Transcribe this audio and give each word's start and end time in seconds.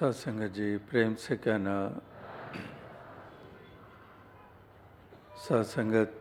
सत्संग 0.00 0.40
जी, 0.48 0.76
प्रेम 0.88 1.14
से 1.14 1.36
कहना। 1.36 2.00
सत्संगत 5.36 6.14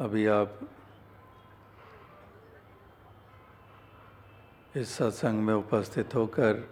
अभी 0.00 0.26
आप 0.26 0.60
इस 4.76 4.94
सत्संग 4.94 5.42
में 5.42 5.54
उपस्थित 5.54 6.14
होकर 6.14 6.62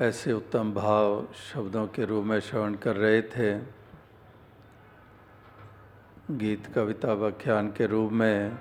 ऐसे 0.00 0.32
उत्तम 0.32 0.72
भाव 0.72 1.26
शब्दों 1.52 1.86
के 1.88 2.04
रूप 2.04 2.24
में 2.24 2.40
श्रवण 2.40 2.74
कर 2.74 2.96
रहे 2.96 3.22
थे। 3.22 3.77
गीत 6.30 6.66
कविता 6.66 7.12
व्याख्यान 7.12 7.68
के 7.72 7.86
रूप 7.86 8.12
में 8.12 8.58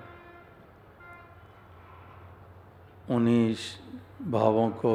उन्हीं 3.09 3.55
भावों 4.31 4.69
को 4.69 4.93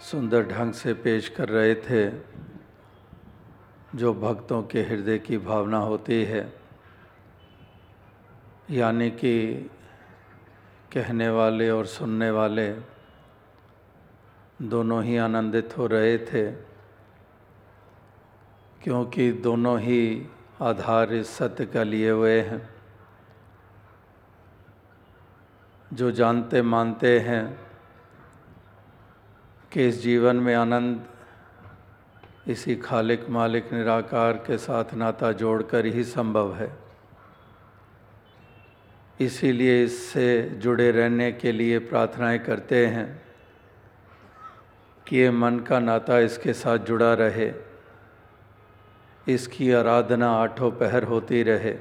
सुंदर 0.00 0.42
ढंग 0.42 0.72
से 0.72 0.94
पेश 0.94 1.28
कर 1.28 1.48
रहे 1.48 1.74
थे, 1.74 2.10
जो 3.94 4.14
भक्तों 4.14 4.62
के 4.62 4.82
हृदय 4.82 5.18
की 5.18 5.38
भावना 5.38 5.78
होती 5.78 6.22
है। 6.24 6.52
यानी 8.70 9.10
कि 9.10 9.54
कहने 10.92 11.28
वाले 11.30 11.70
और 11.70 11.86
सुनने 11.86 12.30
वाले 12.30 12.70
दोनों 14.62 15.04
ही 15.04 15.16
आनंदित 15.16 15.78
हो 15.78 15.86
रहे 15.86 16.16
थे, 16.18 16.50
क्योंकि 18.84 19.32
दोनों 19.32 19.78
ही 19.80 20.26
आधार 20.62 21.12
इस 21.12 21.28
सत्य 21.28 21.66
का 21.66 21.82
लिए 21.82 22.10
हुए 22.10 22.40
हैं। 22.40 22.68
जो 25.92 26.10
जानते 26.10 26.62
मानते 26.62 27.20
हैं 27.20 27.60
कि 29.72 29.88
इस 29.88 30.02
जीवन 30.02 30.36
में 30.36 30.54
आनंद 30.54 31.06
इसी 32.48 32.76
खालिक 32.76 33.28
मालिक 33.28 33.72
निराकार 33.72 34.32
के 34.32 34.58
साथ 34.58 34.94
नाता 34.94 35.32
जोड़कर 35.32 35.86
ही 35.86 36.04
संभव 36.04 36.54
है। 36.54 36.72
इसीलिए 39.20 39.84
इससे 39.84 40.42
जुड़े 40.42 40.90
रहने 40.90 41.32
के 41.32 41.52
लिए 41.52 41.78
प्रार्थनाएँ 41.78 42.38
करते 42.38 42.86
हैं 42.86 43.22
कि 45.08 45.16
ये 45.16 45.30
मन 45.30 45.58
का 45.58 45.78
नाता 45.78 46.18
इसके 46.18 46.52
साथ 46.52 46.78
जुड़ा 46.78 47.14
रहे। 47.14 47.65
इसकी 49.28 49.72
आराधना 49.72 50.30
आठों 50.30 50.70
पहर 50.70 51.02
होती 51.02 51.42
रहे। 51.42 51.78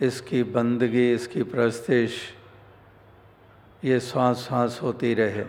इसकी 0.00 0.42
बंदगी, 0.42 1.12
इसकी 1.12 1.42
प्रस्तिश, 1.42 2.34
ये 3.84 4.00
श्वास 4.00 4.36
श्वास 4.36 4.80
होती 4.82 5.14
रहे। 5.14 5.44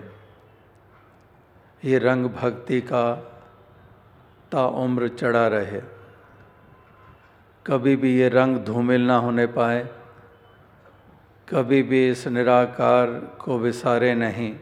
ये 1.85 1.97
रंग 1.97 2.25
भक्ति 2.25 2.81
का 2.81 3.15
ताउम्र 4.51 5.07
चढ़ा 5.07 5.47
रहे। 5.47 5.81
कभी 7.67 7.95
भी 7.95 8.17
ये 8.17 8.29
रंग 8.29 8.57
धूमिल 8.57 9.01
ना 9.01 9.17
होने 9.17 9.45
पाए। 9.45 9.89
कभी 11.49 11.83
भी 11.83 12.09
इस 12.09 12.27
निराकार 12.27 13.11
को 13.11 13.59
विसारे 13.59 14.15
नहीं। 14.15 14.55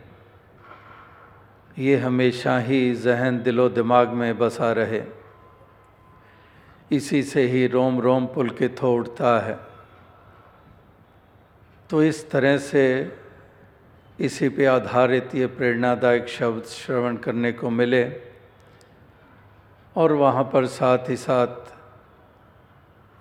ये 1.79 1.97
हमेशा 1.97 2.59
ही 2.59 2.95
जहन 2.95 3.43
दिलो 3.43 3.69
दिमाग 3.69 4.09
में 4.09 4.37
बसा 4.37 4.71
रहे। 4.71 5.20
इसी 6.91 7.23
से 7.23 7.47
ही 7.47 7.67
रोम 7.67 7.99
रोम 7.99 8.25
पुलकित 8.25 8.81
हो 8.81 8.95
उठता 8.95 9.39
है। 9.39 9.59
तो 11.89 12.03
इस 12.03 12.31
तरह 12.31 12.57
से 12.57 13.17
इसी 14.19 14.49
पे 14.49 14.65
आधारित 14.65 15.35
ये 15.35 15.47
प्रेरणादायक 15.47 16.27
शब्द 16.27 16.63
श्रवण 16.63 17.17
करने 17.17 17.51
को 17.51 17.69
मिले 17.69 18.21
और 19.95 20.11
वहाँ 20.11 20.43
पर 20.43 20.65
साथ 20.65 21.09
ही 21.09 21.15
साथ 21.15 21.71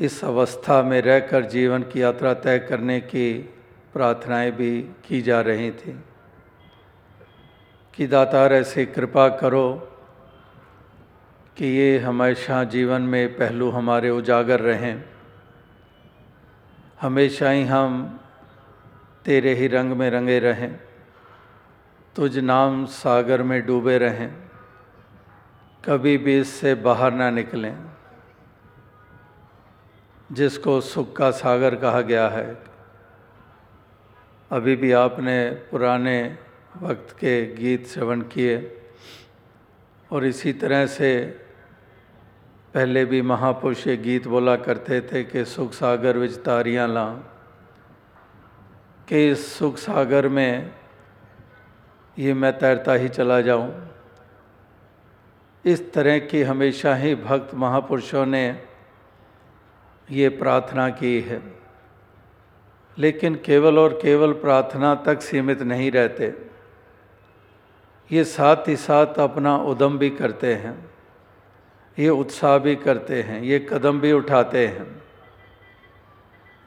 इस 0.03 0.25
अवस्था 0.25 0.83
में 0.83 1.03
रहकर 1.03 1.45
जीवन 1.45 1.83
की 1.83 2.03
यात्रा 2.03 2.35
तय 2.35 2.59
करने 2.59 3.01
की 3.01 3.39
प्रार्थनाएँ 3.93 4.51
भी 4.51 4.83
की 4.83 5.23
जा 5.23 5.41
रही 5.41 5.71
थी 5.71 6.01
कि 7.95 8.07
दातार 8.07 8.53
ऐसी 8.53 8.87
कृपा 8.87 9.29
करो 9.29 9.90
कि 11.61 11.67
ये 11.67 11.99
हमेशा 11.99 12.65
जीवन 12.65 13.03
में 13.03 13.37
पहलू 13.37 13.71
हमारे 13.71 14.11
उजागर 14.11 14.61
रहें। 14.61 15.05
हमेशा 17.01 17.51
ही 17.51 17.65
हम 17.65 18.21
तेरे 19.25 19.55
ही 19.55 19.69
रंग 19.69 19.93
में 19.93 20.11
रंगे 20.11 20.39
रहें। 20.39 20.81
तुझ 22.17 22.39
नाम 22.39 22.87
सागर 22.87 23.43
में 23.43 23.67
डूबे 23.67 23.99
रहें। 23.99 24.35
कभी 25.85 26.19
भी 26.19 26.41
इससे 26.41 26.75
बाहर 26.75 27.13
ना 27.13 27.31
निकलें। 27.31 27.77
जिसको 30.33 30.81
सुख 30.81 31.17
का 31.17 31.31
सागर 31.31 31.75
कहा 31.75 32.01
गया 32.01 32.29
है। 32.29 32.59
अभी 34.53 34.77
भी 34.77 34.93
आपने 34.93 35.51
पुराने 35.51 36.39
वक्त 36.83 37.17
के 37.17 37.55
गीत 37.55 37.87
श्रवण 37.87 38.21
किए। 38.21 38.83
और 40.13 40.25
इसी 40.25 40.53
तरह 40.53 40.87
से 40.87 41.40
पहले 42.75 43.05
भी 43.05 43.23
महापुरुष 43.23 43.87
ये 43.87 43.97
गीत 43.97 44.27
बोला 44.27 44.57
करते 44.57 45.01
थे 45.01 45.25
कि 45.25 45.45
सुख 45.45 45.73
सागर 45.73 46.19
विच 46.19 46.37
तारियाँ 46.37 46.89
ला 46.89 47.15
कि 49.09 49.31
इस 49.31 49.59
सुख 49.59 49.77
सागर 49.77 50.29
में 50.29 50.73
ये 52.19 52.35
मैं 52.35 52.59
तैरता 52.59 52.93
ही 52.93 53.09
चला 53.09 53.41
जाऊँ। 53.41 53.89
इस 55.65 55.93
तरह 55.93 56.19
की 56.19 56.43
हमेशा 56.43 56.95
ही 56.95 57.15
भक्त 57.15 57.55
महापुरुषों 57.55 58.27
ने 58.27 58.63
ये 60.11 60.29
प्रार्थना 60.29 60.89
की 60.91 61.21
है। 61.21 61.43
लेकिन 62.99 63.35
केवल 63.35 63.79
और 63.79 63.93
केवल 63.93 64.33
प्रार्थना 64.33 64.95
तक 64.95 65.23
सीमित 65.23 65.63
नहीं 65.63 65.91
रहते। 65.91 66.35
ये 68.13 68.25
साथ 68.25 68.69
ही 68.69 68.77
साथ 68.77 69.07
अपना 69.07 69.57
उदम 69.57 69.99
भी 69.99 70.11
करते 70.11 70.55
हैं। 70.55 70.90
ये 71.99 72.09
उत्साह 72.09 72.57
भी 72.59 72.75
करते 72.77 73.23
हैं, 73.23 73.41
ये 73.43 73.59
कदम 73.71 74.01
भी 74.01 74.13
उठाते 74.13 74.67
हैं। 74.67 74.87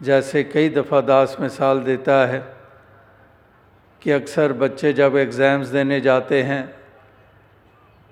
जैसे 0.01 0.44
कई 0.44 0.69
दफ़ा 0.69 1.01
दास 1.01 1.35
मिसाल 1.39 1.79
देता 1.81 2.25
है 2.28 2.39
कि 4.01 4.12
अक्सर 4.12 4.53
बच्चे 4.53 4.94
जब 4.94 5.16
एग्ज़ाम्स 5.17 5.67
देने 5.67 6.00
जाते 6.01 6.41
हैं 6.44 6.63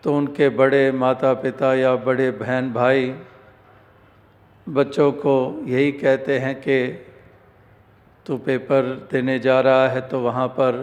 तो 0.03 0.15
उनके 0.17 0.49
बड़े 0.49 0.91
माता 0.93 1.33
पिता 1.33 1.73
या 1.75 1.95
बड़े 2.05 2.29
बहन 2.33 2.71
भाई 2.73 3.13
बच्चों 4.67 5.11
को 5.11 5.35
यही 5.65 5.91
कहते 5.91 6.37
हैं 6.39 6.55
कि, 6.55 6.77
तू 8.25 8.37
पेपर 8.37 8.81
देने 9.11 9.37
जा 9.39 9.59
रहा 9.59 9.87
है 9.87 10.01
तो 10.01 10.19
वहाँ 10.19 10.47
पर 10.59 10.81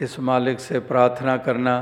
इस 0.00 0.18
मालिक 0.20 0.60
से 0.60 0.78
प्रार्थना 0.82 1.36
करना। 1.36 1.76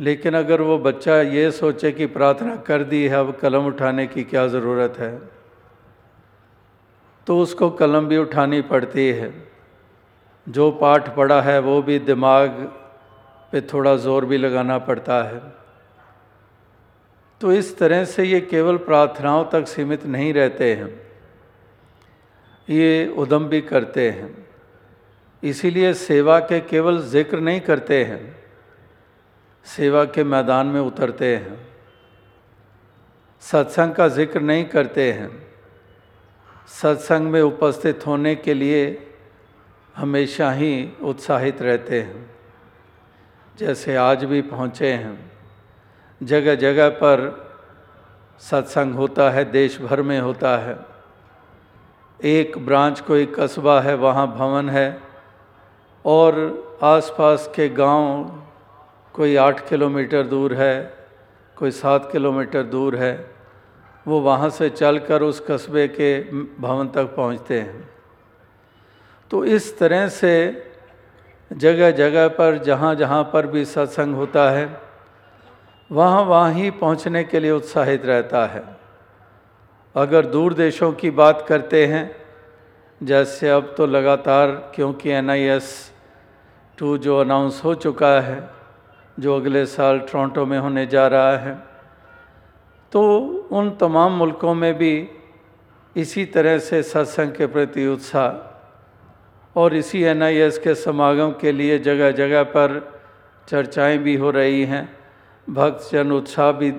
लेकिन 0.00 0.34
अगर 0.34 0.60
वो 0.60 0.78
बच्चा 0.78 1.20
ये 1.20 1.50
सोचे 1.50 1.92
कि 1.92 2.06
प्रार्थना 2.06 2.56
कर 2.56 2.82
दी 2.82 3.08
है, 3.08 3.16
अब 3.16 3.36
कलम 3.36 3.66
उठाने 3.66 4.06
की 4.06 4.24
क्या 4.24 4.46
ज़रूरत 4.46 4.94
है? 4.98 5.20
तो 7.26 7.40
उसको 7.40 7.70
कलम 7.70 8.06
भी 8.06 8.16
उठानी 8.16 8.60
पड़ती 8.62 9.08
है। 9.08 9.32
जो 10.48 10.70
पाठ 10.70 11.16
पढ़ा 11.16 11.40
है, 11.40 11.58
वो 11.58 11.82
भी 11.82 11.98
दिमाग 11.98 12.50
पे 13.52 13.60
थोड़ा 13.60 13.96
ज़ोर 13.96 14.24
भी 14.24 14.36
लगाना 14.36 14.78
पड़ता 14.78 15.22
है। 15.22 15.40
तो 17.40 17.52
इस 17.52 17.78
तरह 17.78 18.04
से 18.04 18.24
ये 18.24 18.40
केवल 18.40 18.76
प्रार्थनाओं 18.76 19.44
तक 19.44 19.68
सीमित 19.68 20.06
नहीं 20.06 20.34
रहते 20.34 20.74
हैं। 20.74 21.00
ये 22.70 23.14
उदम 23.18 23.44
भी 23.44 23.60
करते 23.60 24.10
हैं। 24.10 24.48
इसीलिए 25.42 25.94
सेवा 25.94 26.38
के 26.40 26.60
केवल 26.60 27.02
ज़िक्र 27.02 27.40
नहीं 27.40 27.60
करते 27.60 28.04
हैं। 28.04 28.43
सेवा 29.64 30.04
के 30.04 30.24
मैदान 30.24 30.66
में 30.66 30.80
उतरते 30.80 31.36
हैं। 31.36 31.66
सत्संग 33.40 33.94
का 33.94 34.08
ज़िक्र 34.08 34.40
नहीं 34.40 34.64
करते 34.64 35.12
हैं। 35.12 35.46
सत्संग 36.68 37.30
में 37.30 37.42
उपस्थित 37.42 38.06
होने 38.06 38.34
के 38.34 38.54
लिए 38.54 39.10
हमेशा 39.96 40.52
ही 40.52 40.92
उत्साहित 41.02 41.62
रहते 41.62 42.00
हैं। 42.02 42.30
जैसे 43.58 43.96
आज 43.96 44.24
भी 44.24 44.42
पहुँचे 44.42 44.92
हैं। 44.92 45.32
जगह 46.22 46.54
जगह 46.54 46.88
पर 46.88 47.44
सत्संग 48.40 48.94
होता 48.94 49.30
है, 49.30 49.44
देश 49.44 49.80
भर 49.80 50.02
में 50.02 50.20
होता 50.20 50.56
है। 50.58 50.78
एक 52.20 52.58
ब्रांच 52.66 53.00
कोई 53.00 53.26
कस्बा 53.26 53.80
है, 53.80 53.94
वहाँ 53.94 54.26
भवन 54.26 54.68
है 54.68 55.00
और 56.04 56.78
आसपास 56.82 57.52
के 57.56 57.68
गाँव 57.68 58.43
कोई 59.14 59.36
आठ 59.36 59.68
किलोमीटर 59.68 60.22
दूर 60.22 60.54
है, 60.54 60.92
कोई 61.56 61.70
सात 61.70 62.08
किलोमीटर 62.12 62.62
दूर 62.62 62.96
है, 62.96 63.30
वो 64.06 64.20
वहाँ 64.20 64.48
से 64.50 64.68
चलकर 64.70 65.22
उस 65.22 65.44
कस्बे 65.50 65.86
के 65.88 66.20
भवन 66.60 66.88
तक 66.88 67.14
पहुँचते 67.16 67.60
हैं। 67.60 67.88
तो 69.30 69.44
इस 69.44 69.78
तरह 69.78 70.08
से 70.08 70.32
जगह 71.52 71.90
जगह 71.90 72.28
पर, 72.28 72.58
जहाँ 72.58 72.94
जहाँ 72.94 73.22
पर 73.32 73.46
भी 73.46 73.64
सत्संग 73.64 74.14
होता 74.14 74.50
है, 74.50 74.80
वहाँ 75.90 76.22
वहाँ 76.22 76.52
ही 76.52 76.70
पहुँचने 76.70 77.24
के 77.24 77.40
लिए 77.40 77.50
उत्साहित 77.50 78.06
रहता 78.06 78.46
है। 78.46 78.64
अगर 79.94 80.26
दूर 80.26 80.54
देशों 80.54 80.92
की 80.92 81.10
बात 81.10 81.44
करते 81.48 81.86
हैं, 81.86 82.10
जैसे 83.00 83.50
अब 83.50 83.74
तो 83.78 83.86
लगातार 83.86 84.50
क्योंकि 84.74 85.10
एन 85.10 85.30
आई 85.30 85.40
एस 85.40 85.92
टू 86.78 86.98
जो 86.98 87.18
अनाउंस 87.18 87.60
हो 87.64 87.74
चुका 87.74 88.20
है 88.20 88.53
जो 89.20 89.36
अगले 89.36 89.66
साल 89.66 89.98
टोरंटो 89.98 90.46
में 90.46 90.58
होने 90.58 90.86
जा 90.86 91.06
रहा 91.06 91.36
है 91.36 91.54
तो 92.92 93.02
उन 93.52 93.70
तमाम 93.70 94.12
मुल्कों 94.12 94.54
में 94.54 94.74
भी 94.74 95.08
इसी 95.96 96.24
तरह 96.24 96.58
से 96.58 96.82
सत्संग 96.82 97.32
के 97.32 97.46
प्रति 97.46 97.86
उत्साह 97.86 99.60
और 99.60 99.74
इसी 99.74 100.02
एनआईएस 100.02 100.58
के 100.58 100.74
समागम 100.74 101.30
के 101.40 101.52
लिए 101.52 101.78
जगह 101.78 102.10
जगह 102.10 102.42
पर 102.42 102.80
चर्चाएँ 103.48 103.98
भी 103.98 104.16
हो 104.16 104.30
रही 104.30 104.64
हैं। 104.64 104.84
भक्तजन 105.50 106.12
उत्साह 106.12 106.52
भी 106.52 106.72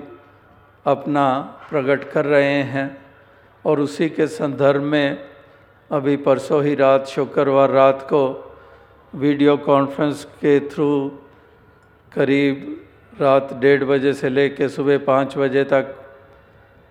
अपना 0.86 1.40
प्रकट 1.70 2.10
कर 2.10 2.24
रहे 2.24 2.62
हैं 2.62 2.88
और 3.64 3.80
उसी 3.80 4.08
के 4.08 4.26
संदर्भ 4.26 4.82
में 4.82 5.28
अभी 5.90 6.16
परसों 6.16 6.62
ही 6.64 6.74
रात 6.74 7.06
शुक्रवार 7.06 7.70
रात 7.70 8.02
को 8.02 8.22
वीडियो 9.14 9.56
कॉन्फ्रेंस 9.56 10.24
के 10.24 10.58
थ्रू 10.60 10.90
करीब 12.16 12.60
रात 13.20 13.52
डेढ़ 13.60 13.82
बजे 13.84 14.12
से 14.12 14.28
लेकर 14.28 14.68
सुबह 14.68 14.98
पाँच 15.04 15.36
बजे 15.38 15.64
तक 15.64 15.88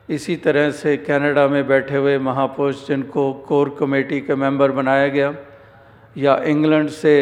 इसी 0.10 0.36
तरह 0.36 0.70
से 0.72 0.96
कनाडा 0.98 1.48
में 1.48 1.66
बैठे 1.68 1.98
हुए 1.98 2.18
महापुरुष 2.18 2.88
जिनको 2.88 3.24
कोर 3.48 3.70
कमेटी 3.80 4.20
के 4.22 4.36
मेंबर 4.36 4.72
बनाया 4.72 5.08
गया 5.08 5.34
या 6.18 6.36
इंग्लैंड 6.46 6.90
से 6.90 7.16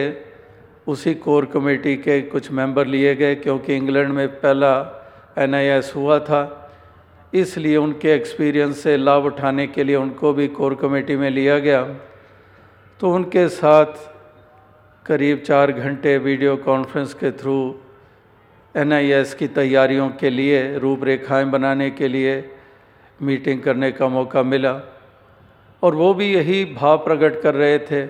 उसी 0.88 1.14
कोर 1.16 1.46
कमेटी 1.46 1.96
के 1.98 2.22
कुछ 2.24 2.52
मेंबर 2.52 2.88
लिए 2.88 3.14
गए, 3.16 3.36
क्योंकि 3.36 3.76
इंग्लैंड 3.76 4.10
में 4.10 4.28
पहला 4.36 4.74
एनआईएस 5.38 5.94
हुआ 5.96 6.20
था। 6.20 6.42
इसलिए 7.34 7.78
उनके 7.78 8.12
एक्सपीरियंस 8.14 8.84
से 8.84 8.98
लाभ 8.98 9.26
उठाने 9.26 9.68
के 9.68 9.84
लिए 9.84 9.96
उनको 9.96 10.34
भी 10.34 10.48
कोर 10.50 10.76
कमेटी 10.76 11.16
में 11.16 11.30
लिया 11.30 11.58
गया। 11.60 11.82
तो 13.00 13.14
उनके 13.14 13.48
साथ 13.52 13.96
करीब 15.06 15.42
चार 15.46 15.72
घंटे 15.72 16.18
वीडियो 16.20 16.58
कॉन्फ्रेंस 16.68 17.14
के 17.14 17.32
थ्रू 17.32 17.58
एनआईएस 18.78 19.34
की 19.34 19.48
तैयारियों 19.48 20.10
के 20.10 20.30
लिए, 20.30 20.78
रूपरेखाएँ 20.78 21.46
बनाने 21.46 21.92
के 21.92 22.08
लिए 22.08 22.56
मीटिंग 23.22 23.62
करने 23.62 23.92
का 23.92 24.08
मौका 24.08 24.44
मिला। 24.44 24.82
और 25.84 25.96
वो 25.96 26.14
भी 26.14 26.34
यही 26.34 26.66
भाव 26.66 26.98
प्रकट 26.98 27.42
कर 27.42 27.56
रहे 27.56 27.80
थे 27.80 28.08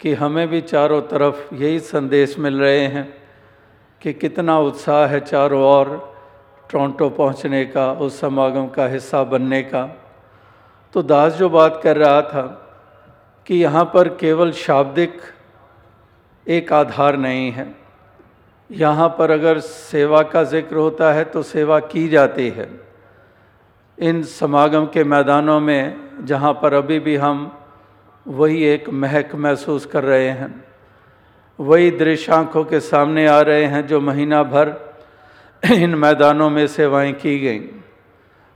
कि 0.00 0.14
हमें 0.14 0.48
भी 0.48 0.60
चारों 0.60 1.00
तरफ़ 1.02 1.54
यही 1.54 1.80
संदेश 1.80 2.38
मिल 2.38 2.60
रहे 2.60 2.86
हैं 2.86 3.14
कि 4.02 4.12
कितना 4.12 4.58
उत्साह 4.58 5.06
है 5.06 5.20
चारों 5.20 5.62
ओर 5.62 6.14
टोरंटो 6.70 7.10
पहुँचने 7.10 7.64
का, 7.64 7.92
उस 7.92 8.20
समागम 8.20 8.68
का 8.68 8.86
हिस्सा 8.86 9.24
बनने 9.24 9.62
का। 9.62 9.86
तो 10.92 11.02
दास 11.02 11.32
जो 11.32 11.48
बात 11.48 11.80
कर 11.84 11.96
रहा 11.96 12.22
था 12.22 12.42
कि 13.46 13.62
यहाँ 13.62 13.84
पर 13.84 14.08
केवल 14.08 14.52
शाब्दिक 14.52 15.20
एक 16.48 16.72
आधार 16.72 17.16
नहीं 17.16 17.52
है। 17.52 17.83
यहाँ 18.70 19.08
पर 19.08 19.30
अगर 19.30 19.58
सेवा 19.60 20.22
का 20.22 20.42
ज़िक्र 20.44 20.76
होता 20.76 21.12
है 21.12 21.24
तो 21.24 21.42
सेवा 21.42 21.78
की 21.80 22.08
जाती 22.08 22.48
है। 22.48 22.68
इन 23.98 24.22
समागम 24.22 24.86
के 24.86 25.04
मैदानों 25.04 25.58
में 25.60 26.24
जहाँ 26.24 26.52
पर 26.62 26.74
अभी 26.74 26.98
भी 27.00 27.16
हम 27.16 27.50
वही 28.26 28.62
एक 28.64 28.88
महक 28.90 29.34
महसूस 29.34 29.86
कर 29.86 30.04
रहे 30.04 30.28
हैं, 30.28 30.64
वही 31.58 31.90
दृश्य 31.90 32.32
आँखों 32.32 32.64
के 32.64 32.80
सामने 32.80 33.26
आ 33.26 33.40
रहे 33.40 33.64
हैं 33.66 33.86
जो 33.86 34.00
महीना 34.00 34.42
भर 34.44 34.74
इन 35.62 35.94
मैदानों 35.96 36.50
में 36.50 36.66
सेवाएँ 36.68 37.12
की 37.14 37.38
गईं। 37.38 37.62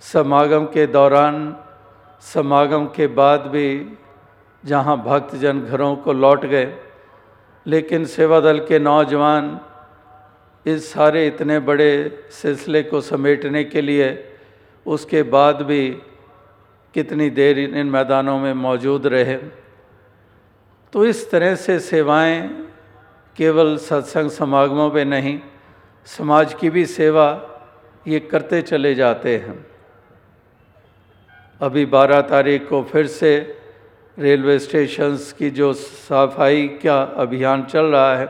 समागम 0.03 0.65
के 0.67 0.87
दौरान, 0.87 1.57
समागम 2.25 2.87
के 2.87 3.07
बाद 3.07 3.47
भी 3.47 3.97
जहाँ 4.65 4.97
भक्तजन 5.03 5.61
घरों 5.61 5.95
को 5.97 6.13
लौट 6.13 6.47
गए, 6.47 6.75
लेकिन 7.67 8.05
सेवा 8.07 8.41
दल 8.41 8.59
के 8.59 8.79
नौजवान 8.79 9.59
इस 10.69 10.93
सारे 10.93 11.27
इतने 11.27 11.59
बड़े 11.61 11.91
सिलसिले 12.31 12.83
को 12.83 13.01
समेटने 13.01 13.65
के 13.65 13.81
लिए 13.81 14.09
उसके 14.87 15.23
बाद 15.23 15.63
भी 15.63 15.89
कितनी 16.95 17.31
देर 17.31 17.59
इन 17.59 17.87
मैदानों 17.87 18.39
में 18.39 18.53
मौजूद 18.55 19.07
रहे। 19.07 19.37
तो 20.93 21.05
इस 21.05 21.31
तरह 21.31 21.55
से 21.55 21.79
सेवाएँ 21.81 22.49
केवल 23.37 23.77
सत्संग 23.77 24.31
समागमों 24.31 24.91
में 24.93 25.05
नहीं, 25.05 25.39
समाज 26.07 26.55
की 26.55 26.71
भी 26.71 26.85
सेवा 26.87 27.27
ये 28.07 28.21
करते 28.21 28.63
चले 28.63 28.95
जाते 28.95 29.37
हैं। 29.37 29.67
अभी 31.61 31.85
12 31.87 32.21
तारीख 32.21 32.69
को 32.69 32.83
फिर 32.83 33.07
से 33.07 33.33
रेलवे 34.19 34.59
स्टेशंस 34.59 35.33
की 35.33 35.51
जो 35.51 35.73
सफ़ाई 35.73 36.67
का 36.83 37.01
अभियान 37.17 37.65
चल 37.65 37.87
रहा 37.87 38.17
है 38.17 38.27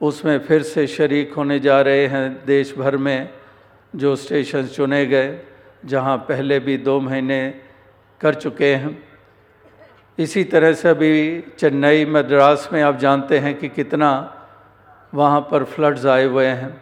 उसमें 0.00 0.38
फिर 0.38 0.62
से 0.62 0.86
शरीक 0.86 1.32
होने 1.34 1.58
जा 1.60 1.80
रहे 1.80 2.06
हैं 2.06 2.44
देश 2.46 2.74
भर 2.78 2.96
में, 2.96 3.30
जो 3.96 4.14
स्टेशन 4.16 4.66
चुने 4.66 5.04
गए, 5.06 5.38
जहाँ 5.84 6.16
पहले 6.18 6.58
भी 6.60 6.76
दो 6.78 6.98
महीने 7.00 7.38
कर 8.20 8.34
चुके 8.34 8.74
हैं। 8.74 8.96
इसी 10.18 10.44
तरह 10.44 10.72
से 10.72 10.88
अभी 10.88 11.44
चेन्नई, 11.58 12.04
मद्रास 12.04 12.68
में 12.72 12.82
आप 12.82 12.96
जानते 12.98 13.38
हैं 13.38 13.54
कि 13.58 13.68
कितना 13.68 14.10
वहाँ 15.12 15.40
पर 15.40 15.64
फ्लड्स 15.64 16.06
आए 16.06 16.24
हुए 16.24 16.46
हैं। 16.46 16.80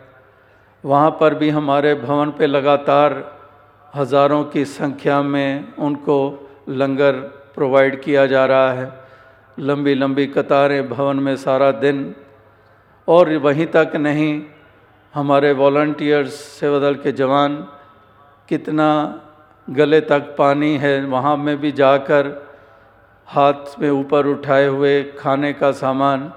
वहाँ 0.84 1.10
पर 1.10 1.34
भी 1.34 1.48
हमारे 1.50 1.94
भवन 1.94 2.30
पे 2.30 2.46
लगातार 2.46 3.14
हज़ारों 3.94 4.42
की 4.44 4.64
संख्या 4.64 5.20
में 5.22 5.74
उनको 5.78 6.18
लंगर 6.68 7.12
प्रोवाइड 7.54 8.00
किया 8.02 8.26
जा 8.26 8.44
रहा 8.46 8.72
है। 8.72 8.90
लंबी 9.58 9.94
लंबी 9.94 10.26
कतारें, 10.26 10.88
भवन 10.88 11.16
में 11.16 11.36
सारा 11.36 11.70
दिन 11.72 12.14
और 13.08 13.36
वहीं 13.36 13.66
तक 13.66 13.92
नहीं, 13.96 14.42
हमारे 15.14 15.52
वॉल्टियर्स 15.52 16.34
सेवा 16.34 16.78
दल 16.78 16.94
के 16.94 17.12
जवान, 17.12 17.56
कितना 18.48 19.22
गले 19.70 20.00
तक 20.00 20.34
पानी 20.38 20.76
है, 20.76 21.04
वहाँ 21.04 21.36
में 21.36 21.56
भी 21.60 21.72
जाकर 21.72 22.46
हाथ 23.26 23.80
में 23.80 23.90
ऊपर 23.90 24.26
उठाए 24.26 24.66
हुए 24.66 25.02
खाने 25.02 25.52
का 25.52 25.72
सामान 25.72 26.32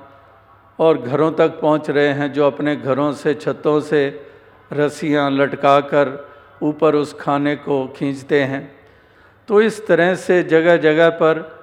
और 0.79 1.01
घरों 1.01 1.31
तक 1.31 1.59
पहुँच 1.61 1.89
रहे 1.89 2.07
हैं, 2.07 2.33
जो 2.33 2.47
अपने 2.47 2.75
घरों 2.75 3.13
से, 3.13 3.33
छतों 3.33 3.79
से 3.79 4.25
रस्सियाँ 4.73 5.31
लटका 5.31 5.79
कर 5.79 6.29
ऊपर 6.61 6.95
उस 6.95 7.13
खाने 7.13 7.55
को 7.55 7.88
खींचते 7.88 8.43
हैं। 8.43 8.79
तो 9.47 9.61
इस 9.61 9.88
तरह 9.88 10.15
से 10.15 10.43
जगह 10.43 10.77
जगह 10.77 11.09
पर 11.09 11.59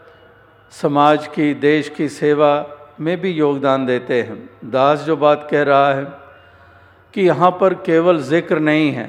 समाज 0.70 1.26
की, 1.26 1.54
देश 1.54 1.88
की 1.88 2.08
सेवा 2.08 2.75
में 2.98 3.20
भी 3.20 3.30
योगदान 3.32 3.86
देते 3.86 4.20
हैं। 4.22 4.38
दास 4.66 5.00
जो 5.00 5.16
बात 5.16 5.46
कह 5.50 5.62
रहा 5.62 5.92
है 5.92 6.04
कि 7.14 7.22
यहाँ 7.22 7.50
पर 7.50 7.74
केवल 7.82 8.20
ज़िक्र 8.22 8.58
नहीं 8.60 8.90
है, 8.92 9.06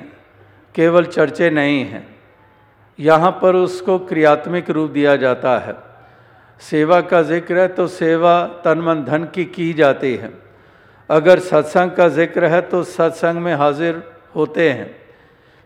केवल 0.75 1.06
चर्चे 1.08 1.50
नहीं 1.51 1.84
हैं। 1.86 2.06
यहाँ 3.00 3.32
पर 3.41 3.56
उसको 3.56 3.98
क्रियात्मक 4.01 4.70
रूप 4.70 4.91
दिया 4.91 5.15
जाता 5.15 5.58
है। 5.60 5.75
सेवा 6.62 7.00
का 7.03 7.22
ज़िक्र 7.24 7.60
है 7.60 7.67
तो 7.70 7.88
सेवा 7.88 8.44
तन 8.65 8.79
मन 8.82 9.03
धन 9.03 9.24
की 9.25 9.46
की 9.48 9.72
जाती 9.74 10.13
है। 10.15 10.32
अगर 11.10 11.39
सत्संग 11.41 11.91
का 11.91 12.08
ज़िक्र 12.10 12.46
है 12.46 12.62
तो 12.62 12.84
सत्संग 12.86 13.39
में 13.39 13.53
हाजिर 13.56 14.01
होते 14.36 14.70
हैं। 14.70 14.89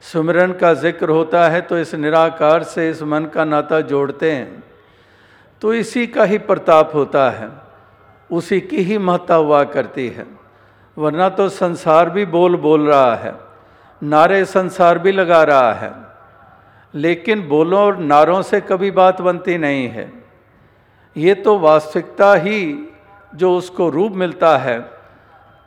सुमिरन 0.04 0.52
का 0.54 0.74
ज़िक्र 0.76 1.10
होता 1.10 1.48
है 1.50 1.62
तो 1.62 1.78
इस 1.80 1.94
निराकार 1.96 2.64
से 2.64 2.90
इस 2.90 3.02
मन 3.04 3.26
का 3.26 3.46
नाता 3.46 3.80
जोड़ते 3.84 4.32
हैं। 4.32 4.64
तो 5.62 5.74
इसी 5.74 6.06
का 6.08 6.24
ही 6.24 6.38
प्रताप 6.40 6.96
होता 6.96 7.30
है। 7.30 7.50
उसी 8.32 8.60
की 8.62 8.82
ही 8.82 8.98
महत्ता 8.98 9.36
हुआ 9.36 9.64
करती 9.64 10.08
है। 10.08 10.26
वरना 10.98 11.30
तो 11.30 11.48
संसार 11.50 12.10
भी 12.10 12.26
बोल 12.26 12.56
बोल 12.58 12.88
रहा 12.88 13.16
है, 13.16 13.34
नारे 14.02 14.44
संसार 14.46 15.00
भी 15.00 15.12
लगा 15.12 15.44
रहा 15.44 15.74
है। 15.74 15.94
लेकिन 16.94 17.48
बोलों 17.48 17.82
और 17.82 17.98
नारों 17.98 18.42
से 18.42 18.62
कभी 18.62 18.92
बात 18.92 19.22
बनती 19.22 19.58
नहीं 19.58 19.88
है। 19.88 20.12
ये 21.16 21.34
तो 21.36 21.58
वास्तविकता 21.60 22.34
ही 22.34 22.88
जो 23.36 23.56
उसको 23.58 23.90
रूप 23.90 24.12
मिलता 24.14 24.58
है, 24.58 24.80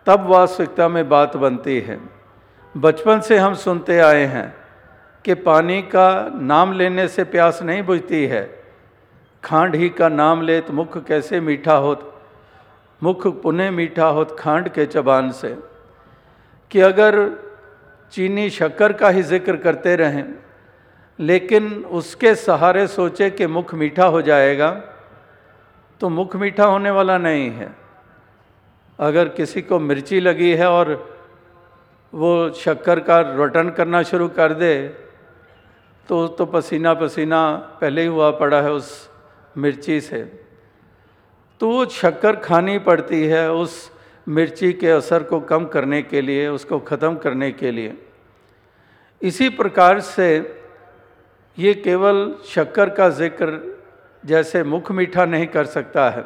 तब 0.07 0.27
वास्तविकता 0.27 0.89
में 0.89 1.09
बात 1.09 1.37
बनती 1.37 1.81
है। 1.81 1.99
बचपन 2.75 3.21
से 3.21 3.39
हम 3.39 3.55
सुनते 3.55 3.99
आए 3.99 4.25
हैं 4.25 4.55
कि 5.25 5.35
पानी 5.35 5.81
का 5.83 6.31
नाम 6.35 6.73
लेने 6.73 7.07
से 7.09 7.25
प्यास 7.25 7.63
नहीं 7.63 7.83
बुझती 7.83 8.25
है, 8.27 8.43
खांड 9.45 9.75
ही 9.75 9.89
का 9.89 10.09
नाम 10.09 10.43
ले 10.43 10.61
तो 10.61 10.73
मुख 10.73 11.05
कैसे 11.07 11.41
मीठा 11.41 11.75
होत 11.77 12.14
मुख 13.03 13.27
पुनः 13.43 13.71
मीठा 13.71 14.07
होत 14.09 14.37
खांड 14.39 14.69
के 14.69 14.87
चबान 14.87 15.31
से, 15.33 15.57
कि 16.71 16.81
अगर 16.83 17.17
चीनी 18.13 18.49
शक्कर 18.51 18.93
का 18.93 19.09
ही 19.09 19.23
ज़िक्र 19.25 19.57
करते 19.57 19.95
रहें, 19.97 20.25
लेकिन 21.19 21.73
उसके 21.93 22.35
सहारे 22.35 22.87
सोचे 22.89 23.31
कि 23.31 23.47
मुख 23.49 23.75
मीठा 23.75 24.07
हो 24.07 24.23
जाएगा 24.23 24.71
तो 26.01 26.09
मुख 26.11 26.37
मीठा 26.37 26.65
होने 26.65 26.91
वाला 26.91 27.19
नहीं 27.19 27.51
है। 27.51 27.75
अगर 28.99 29.29
किसी 29.31 29.63
को 29.63 29.79
मिर्ची 29.81 30.21
लगी 30.21 30.53
है 30.55 30.69
और 30.69 30.93
वो 32.13 32.51
शक्कर 32.55 33.01
का 33.01 33.21
रोटन 33.33 33.71
करना 33.71 34.03
शुरू 34.05 34.29
कर 34.31 34.53
दे 34.55 34.77
तो 36.09 36.27
तो 36.29 36.47
पसीना 36.47 36.95
पसीना 36.95 37.41
पहले 37.81 38.03
ही 38.03 38.09
हुआ 38.09 38.31
पड़ा 38.39 38.61
है 38.63 38.73
उस 38.73 38.91
मिर्ची 39.57 40.01
से। 40.01 40.23
तो 41.65 41.69
वो 41.71 41.85
शक्कर 41.87 42.37
खानी 42.37 42.79
पड़ती 42.79 43.23
है 43.27 43.51
उस 43.53 43.75
मिर्ची 44.27 44.73
के 44.75 44.91
असर 44.91 45.23
को 45.23 45.39
कम 45.43 45.65
करने 45.67 46.01
के 46.03 46.21
लिए, 46.21 46.49
उसको 46.49 46.79
ख़त्म 46.81 47.15
करने 47.17 47.51
के 47.53 47.71
लिए। 47.71 47.95
इसी 49.23 49.49
प्रकार 49.51 50.01
से 50.03 50.29
ये 51.59 51.75
केवल 51.77 52.21
शक्कर 52.47 52.89
का 52.91 53.09
ज़िक्र 53.11 53.61
जैसे 54.25 54.63
मुख 54.65 54.93
मीठा 54.93 55.25
नहीं 55.25 55.47
कर 55.47 55.65
सकता 55.67 56.09
है, 56.11 56.25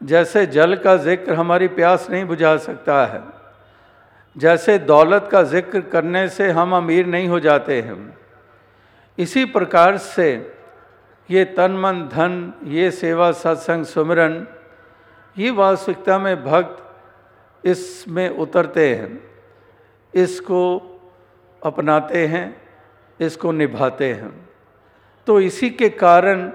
जैसे 0.00 0.46
जल 0.48 0.76
का 0.76 0.96
ज़िक्र 0.98 1.34
हमारी 1.34 1.68
प्यास 1.70 2.08
नहीं 2.10 2.24
बुझा 2.26 2.56
सकता 2.60 3.04
है, 3.06 3.22
जैसे 4.36 4.78
दौलत 4.80 5.28
का 5.32 5.42
ज़िक्र 5.44 5.80
करने 5.92 6.28
से 6.30 6.50
हम 6.50 6.76
अमीर 6.76 7.06
नहीं 7.06 7.28
हो 7.28 7.40
जाते 7.40 7.80
हैं। 7.80 8.00
इसी 9.18 9.44
प्रकार 9.50 9.96
से 9.98 10.34
ये 11.30 11.44
तन 11.44 11.72
मन 11.72 12.08
धन, 12.12 12.52
ये 12.64 12.90
सेवा 12.90 13.32
सत्संग 13.32 13.84
सुमिरन, 13.84 14.46
ये 15.38 15.50
वास्तविकता 15.50 16.18
में 16.18 16.44
भक्त 16.44 17.66
इसमें 17.66 18.28
उतरते 18.28 18.94
हैं, 18.94 19.30
इसको 20.14 20.62
अपनाते 21.62 22.26
हैं, 22.26 22.62
इसको 23.20 23.52
निभाते 23.52 24.12
हैं। 24.12 24.48
तो 25.26 25.40
इसी 25.40 25.70
के 25.70 25.88
कारण 25.88 26.50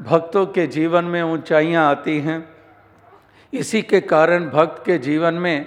भक्तों 0.00 0.46
के 0.46 0.66
जीवन 0.66 1.04
में 1.04 1.22
ऊंचाइयाँ 1.22 1.90
आती 1.90 2.20
हैं। 2.20 2.54
इसी 3.52 3.82
के 3.82 4.00
कारण 4.00 4.50
भक्त 4.50 4.82
के 4.86 4.98
जीवन 4.98 5.34
में 5.34 5.66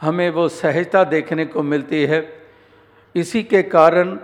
हमें 0.00 0.30
वो 0.30 0.48
सहजता 0.48 1.04
देखने 1.04 1.46
को 1.46 1.62
मिलती 1.62 2.04
है। 2.04 2.44
इसी 3.14 3.42
के 3.42 3.62
कारण 3.62 4.18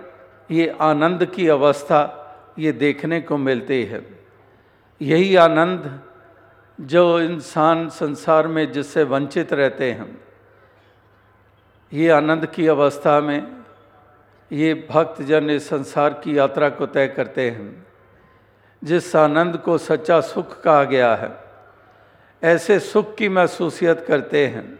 ये 0.51 0.77
आनंद 0.81 1.25
की 1.25 1.47
अवस्था 1.47 2.17
ये 2.59 2.71
देखने 2.71 3.21
को 3.21 3.37
मिलती 3.37 3.83
है। 3.83 4.05
यही 5.01 5.35
आनंद 5.35 5.99
जो 6.79 7.19
इंसान 7.19 7.89
संसार 7.89 8.47
में 8.47 8.71
जिससे 8.71 9.03
वंचित 9.03 9.53
रहते 9.53 9.91
हैं, 9.91 10.21
ये 11.93 12.09
आनंद 12.09 12.45
की 12.45 12.67
अवस्था 12.67 13.19
में 13.21 13.63
ये 14.51 14.87
भक्तजन 14.91 15.49
इस 15.49 15.69
संसार 15.69 16.13
की 16.13 16.37
यात्रा 16.37 16.69
को 16.69 16.85
तय 16.85 17.07
करते 17.07 17.49
हैं, 17.49 17.87
जिस 18.83 19.15
आनंद 19.15 19.57
को 19.57 19.77
सच्चा 19.77 20.21
सुख 20.21 20.61
कहा 20.61 20.83
गया 20.83 21.15
है। 21.15 21.31
ऐसे 22.43 22.79
सुख 22.79 23.15
की 23.15 23.29
महसूसियत 23.29 24.05
करते 24.07 24.47
हैं, 24.47 24.79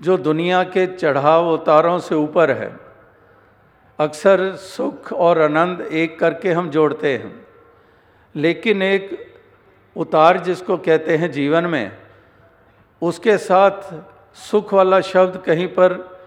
जो 0.00 0.16
दुनिया 0.16 0.62
के 0.64 0.86
चढ़ाव 0.86 1.48
उतारों 1.48 1.98
से 1.98 2.14
ऊपर 2.14 2.50
है। 2.50 2.83
अक्सर 3.98 4.56
सुख 4.56 5.12
और 5.12 5.40
आनंद 5.42 5.80
एक 5.80 6.18
करके 6.18 6.52
हम 6.52 6.70
जोड़ते 6.70 7.18
हैं। 7.18 7.46
लेकिन 8.36 8.82
एक 8.82 9.32
उतार 9.96 10.38
जिसको 10.38 10.76
कहते 10.76 11.16
हैं 11.16 11.32
जीवन 11.32 11.64
में, 11.64 11.96
उसके 13.02 13.38
साथ 13.38 13.94
सुख 14.34 14.74
वाला 14.74 15.00
शब्द 15.00 15.42
कहीं 15.46 15.68
पर 15.68 16.18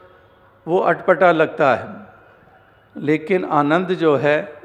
वो 0.67 0.79
अटपटा 0.79 1.31
लगता 1.31 1.75
है। 1.75 2.07
लेकिन 3.03 3.45
आनंद 3.45 3.87
जो 3.87 4.15
है, 4.15 4.61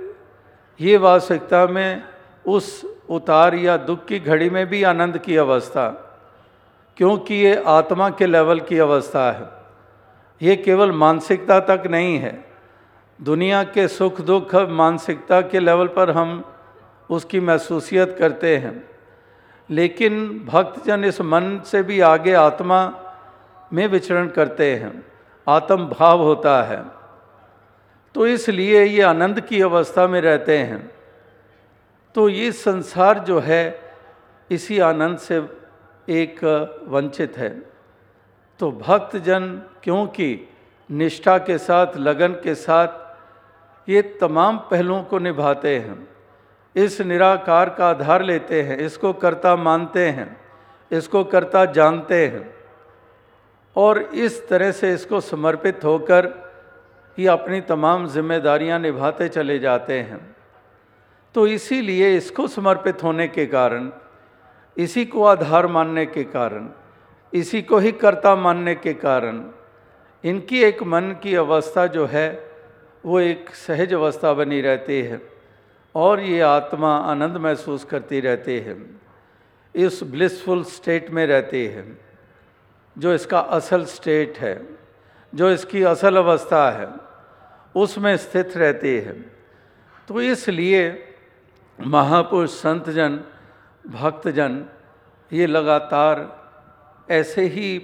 ये 0.81 0.97
वास्तविकता 0.97 1.67
में 1.67 2.03
उस 2.47 2.97
उतार 3.11 3.55
या 3.55 3.77
दुख 3.77 4.05
की 4.05 4.19
घड़ी 4.19 4.51
में 4.51 4.67
भी 4.67 4.83
आनंद 4.83 5.19
की 5.19 5.37
अवस्था, 5.37 5.89
क्योंकि 6.97 7.35
ये 7.35 7.63
आत्मा 7.67 8.11
के 8.11 8.27
लेवल 8.27 8.61
की 8.61 8.79
अवस्था 8.79 9.33
है। 9.33 9.49
ये 10.49 10.57
केवल 10.57 10.93
मानसिकता 10.93 11.61
तक 11.61 11.83
नहीं 11.87 12.19
है। 12.19 12.52
दुनिया 13.21 13.65
के 13.65 13.89
सुख 13.89 14.21
दुख 14.21 14.55
मानसिकता 14.55 15.41
के 15.41 15.61
लेवल 15.61 15.87
पर 15.87 16.11
हम 16.11 16.45
उसकी 17.11 17.41
महसूसियत 17.41 18.17
करते 18.19 18.57
हैं। 18.57 18.89
लेकिन 19.71 20.45
भक्तजन 20.49 21.05
इस 21.05 21.21
मन 21.21 21.61
से 21.67 21.83
भी 21.83 22.01
आगे 22.01 22.33
आत्मा 22.33 23.05
में 23.73 23.87
विचरण 23.87 24.29
करते 24.29 24.75
हैं। 24.77 25.07
आत्म 25.49 25.89
भाव 25.89 26.23
होता 26.23 26.63
है। 26.63 26.85
तो 28.15 28.27
इसलिए 28.27 28.85
ये 28.85 29.03
आनंद 29.03 29.41
की 29.41 29.61
अवस्था 29.61 30.07
में 30.07 30.21
रहते 30.21 30.59
हैं। 30.59 30.91
तो 32.15 32.29
ये 32.29 32.53
संसार 32.53 33.19
जो 33.19 33.41
है, 33.41 33.81
इसी 34.51 34.79
आनंद 34.79 35.19
से 35.19 35.49
एक 36.09 36.45
वंचित 36.89 37.39
है। 37.39 37.63
तो 38.59 38.73
भक्तजन 38.73 39.63
क्योंकि 39.83 40.49
निष्ठा 40.91 41.39
के 41.39 41.59
साथ, 41.59 41.87
लगन 41.97 42.33
के 42.33 42.55
साथ 42.55 43.02
ये 43.89 44.03
तमाम 44.21 44.59
पहलुओं 44.71 45.03
को 45.03 45.19
निभाते 45.19 45.77
हैं। 45.79 46.09
इस 46.77 47.01
निराकार 47.01 47.71
का 47.71 47.89
आधार 47.91 48.23
लेते 48.23 48.63
हैं, 48.63 48.77
इसको 48.77 49.13
कर्ता 49.13 49.55
मानते 49.57 50.07
हैं, 50.09 50.37
इसको 50.91 51.25
कर्ता 51.25 51.65
जानते 51.65 52.27
हैं 52.27 52.55
और 53.77 53.99
इस 53.99 54.49
तरह 54.49 54.73
से 54.73 54.93
इसको 54.95 55.21
समर्पित 55.21 55.85
होकर 55.85 56.31
ये 57.19 57.27
अपनी 57.27 57.61
तमाम 57.61 58.07
जिम्मेदारियाँ 58.09 58.79
निभाते 58.79 59.29
चले 59.29 59.59
जाते 59.59 59.99
हैं। 60.01 60.21
तो 61.35 61.47
इसीलिए 61.47 62.17
इसको 62.17 62.47
समर्पित 62.49 63.03
होने 63.03 63.27
के 63.29 63.47
कारण, 63.47 63.91
इसी 64.77 65.05
को 65.05 65.25
आधार 65.25 65.67
मानने 65.67 66.07
के 66.07 66.25
कारण, 66.25 66.69
इसी 67.33 67.63
को 67.63 67.79
ही 67.79 67.93
कर्ता 67.93 68.35
मानने 68.37 68.75
के 68.75 68.93
कारण, 68.95 69.43
इनकी 70.25 70.63
एक 70.63 70.83
मन 70.83 71.15
की 71.23 71.35
अवस्था 71.35 71.87
जो 71.87 72.07
है 72.07 72.29
वो 73.05 73.21
एक 73.21 73.55
सहज 73.57 73.93
अवस्था 73.95 74.33
बनी 74.35 74.61
रहती 74.61 75.01
है 75.03 75.21
और 75.95 76.21
ये 76.21 76.41
आत्मा 76.41 76.97
आनंद 76.97 77.37
महसूस 77.37 77.85
करती 77.85 78.21
रहती 78.21 78.59
है, 78.59 78.77
इस 79.75 80.03
ब्लिसफुल 80.05 80.63
स्टेट 80.65 81.11
में 81.11 81.27
रहती 81.27 81.65
है, 81.67 81.85
जो 82.97 83.15
इसका 83.15 83.41
असल 83.57 83.85
स्टेट 83.87 84.39
है, 84.39 84.55
जो 85.33 85.51
इसकी 85.51 85.83
असल 85.83 86.17
अवस्था 86.17 86.71
है, 86.71 86.89
उसमें 87.75 88.17
स्थित 88.17 88.57
रहती 88.57 88.95
है। 88.97 89.13
तो 90.09 90.21
इसलिए 90.21 90.83
महापुरुष, 91.79 92.51
संतजन, 92.53 93.21
भक्तजन 93.85 94.65
ये 95.31 95.47
लगातार 95.47 96.27
ऐसे 97.11 97.43
ही 97.47 97.79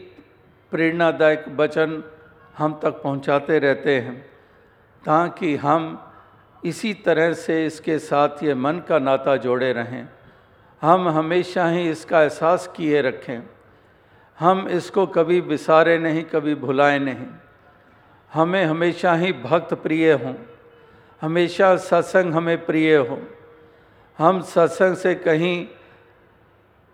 प्रेरणादायक 0.72 1.44
वचन 1.56 2.02
हम 2.58 2.78
तक 2.82 3.00
पहुंचाते 3.02 3.58
रहते 3.58 4.00
हैं। 4.00 4.24
ताकि 5.04 5.54
हम 5.56 5.82
इसी 6.64 6.92
तरह 6.94 7.32
से 7.32 7.64
इसके 7.66 7.98
साथ 7.98 8.42
ये 8.42 8.54
मन 8.54 8.78
का 8.88 8.98
नाता 8.98 9.36
जोड़े 9.36 9.72
रहें। 9.72 10.08
हम 10.82 11.08
हमेशा 11.08 11.68
ही 11.68 11.88
इसका 11.90 12.22
एहसास 12.22 12.66
किए 12.76 13.00
रखें। 13.02 13.42
हम 14.38 14.66
इसको 14.68 15.06
कभी 15.06 15.40
विसारे 15.40 15.98
नहीं 15.98 16.24
कभी 16.24 16.54
भुलाए 16.54 16.98
नहीं। 16.98 17.26
हमें 18.30 18.64
हमेशा 18.64 19.14
ही 19.14 19.32
भक्त 19.32 19.74
प्रिय 19.74 20.12
हों। 20.14 20.34
हमेशा 21.22 21.74
सत्संग 21.76 22.34
हमें 22.34 22.64
प्रिय 22.66 22.96
हो। 22.96 23.20
हम 24.18 24.40
सत्संग 24.42 24.96
से 24.96 25.14
कहीं 25.14 25.66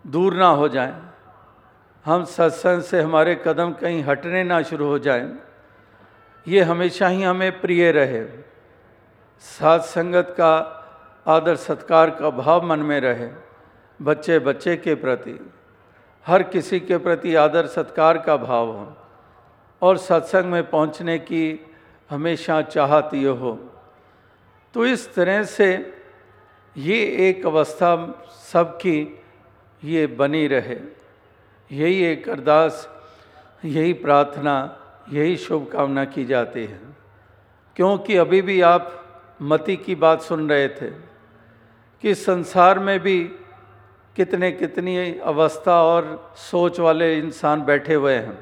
दूर 0.05 0.33
ना 0.33 0.47
हो 0.47 0.67
जाएँ, 0.67 0.93
हम 2.05 2.23
सत्संग 2.25 2.81
से 2.81 3.01
हमारे 3.01 3.35
कदम 3.45 3.71
कहीं 3.73 4.03
हटने 4.03 4.43
ना 4.43 4.61
शुरू 4.61 4.87
हो 4.87 4.99
जाएँ, 4.99 5.25
ये 6.47 6.61
हमेशा 6.61 7.07
ही 7.07 7.23
हमें 7.23 7.61
प्रिय 7.61 7.91
रहे। 7.91 8.25
साथ 9.41 9.79
संगत 9.79 10.35
का, 10.37 10.81
आदर 11.27 11.55
सत्कार 11.55 12.09
का 12.09 12.29
भाव 12.29 12.65
मन 12.65 12.79
में 12.79 12.99
रहे, 13.01 13.29
बच्चे 14.01 14.39
बच्चे 14.39 14.77
के 14.77 14.95
प्रति, 14.95 15.51
हर 16.25 16.43
किसी 16.43 16.79
के 16.79 16.97
प्रति 16.97 17.35
आदर 17.35 17.65
सत्कार 17.65 18.17
का 18.17 18.37
भाव 18.37 18.67
हो, 18.67 18.97
और 19.81 19.97
सत्संग 19.97 20.45
में 20.45 20.69
पहुँचने 20.69 21.17
की 21.19 21.73
हमेशा 22.09 22.61
चाहत 22.61 23.09
ये 23.13 23.27
हो। 23.27 23.53
तो 24.73 24.85
इस 24.85 25.13
तरह 25.15 25.43
से 25.43 25.93
ये 26.77 27.29
एक 27.29 27.45
अवस्था 27.45 28.23
सबकी 28.51 29.23
ये 29.83 30.07
बनी 30.07 30.47
रहे। 30.47 30.79
यही 31.71 32.03
एक 32.03 32.29
अरदास, 32.29 32.89
यही 33.65 33.93
प्रार्थना 33.93 34.55
यही 35.13 35.37
शुभकामना 35.37 36.05
की 36.05 36.25
जाती 36.25 36.65
है। 36.65 36.79
क्योंकि 37.75 38.17
अभी 38.17 38.41
भी 38.41 38.61
आप 38.61 39.05
मति 39.41 39.75
की 39.75 39.95
बात 39.95 40.21
सुन 40.21 40.49
रहे 40.49 40.67
थे 40.67 40.89
कि 42.01 42.15
संसार 42.15 42.79
में 42.79 42.99
भी 42.99 43.23
कितने 44.15 44.51
कितनी 44.51 45.19
अवस्था 45.19 45.83
और 45.83 46.33
सोच 46.35 46.79
वाले 46.79 47.19
इंसान 47.19 47.65
बैठे 47.65 47.93
हुए 47.93 48.13
हैं, 48.13 48.37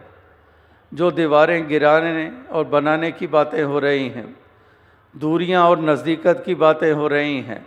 जो 0.94 1.12
दीवारें 1.12 1.68
गिराने 1.68 2.32
और 2.52 2.64
बनाने 2.64 3.12
की 3.12 3.28
बातें 3.28 3.64
हो 3.64 3.80
रही 3.80 4.10
हैं, 4.10 4.36
दूरियाँ 5.18 5.70
और 5.70 5.80
नज़दीकत 5.80 6.44
की 6.46 6.56
बातें 6.56 6.94
हो 6.94 7.08
रही 7.08 7.42
हैं, 7.42 7.66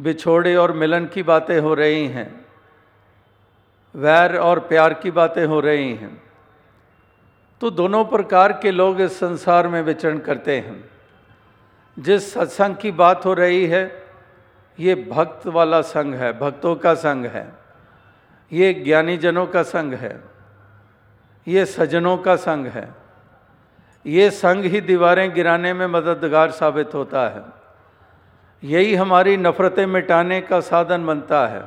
बिछोड़े 0.00 0.56
और 0.56 0.72
मिलन 0.72 1.06
की 1.06 1.22
बातें 1.22 1.60
हो 1.60 1.74
रही 1.74 2.06
हैं, 2.06 2.46
वैर 3.94 4.36
और 4.36 4.58
प्यार 4.58 4.94
की 4.94 5.10
बातें 5.10 5.46
हो 5.46 5.60
रही 5.60 5.94
हैं। 5.94 6.27
तो 7.60 7.70
दोनों 7.70 8.04
प्रकार 8.04 8.52
के 8.52 8.70
लोग 8.70 9.00
इस 9.00 9.18
संसार 9.18 9.68
में 9.68 9.82
विचरण 9.82 10.18
करते 10.18 10.56
हैं। 10.56 10.90
जिस 11.98 12.34
सत्संग 12.34 12.76
की 12.76 12.90
बात 12.90 13.24
हो 13.24 13.34
रही 13.34 13.66
है, 13.66 14.02
ये 14.80 14.94
भक्त 15.10 15.46
वाला 15.46 15.80
संघ 15.80 16.14
है, 16.14 16.38
भक्तों 16.38 16.76
का 16.76 16.94
संघ 16.94 17.26
है। 17.26 17.52
ये 18.52 18.72
ज्ञानी 18.74 19.16
जनों 19.16 19.46
का 19.46 19.62
संघ 19.62 19.94
है, 19.94 20.20
ये 21.48 21.64
सजनों 21.66 22.16
का 22.18 22.36
संघ 22.36 22.66
है। 22.66 22.88
ये 24.06 24.30
संघ 24.30 24.64
ही 24.64 24.80
दीवारें 24.80 25.34
गिराने 25.34 25.72
में 25.72 25.86
मददगार 25.86 26.50
साबित 26.50 26.94
होता 26.94 27.28
है। 27.28 27.42
यही 28.64 28.94
हमारी 28.94 29.36
नफ़रतें 29.36 29.86
मिटाने 29.86 30.40
का 30.40 30.60
साधन 30.60 31.06
बनता 31.06 31.46
है। 31.46 31.62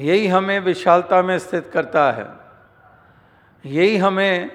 यही 0.00 0.26
हमें 0.26 0.58
विशालता 0.60 1.22
में 1.22 1.38
स्थित 1.38 1.70
करता 1.74 2.10
है। 2.12 2.43
यही 3.66 3.96
हमें 3.96 4.50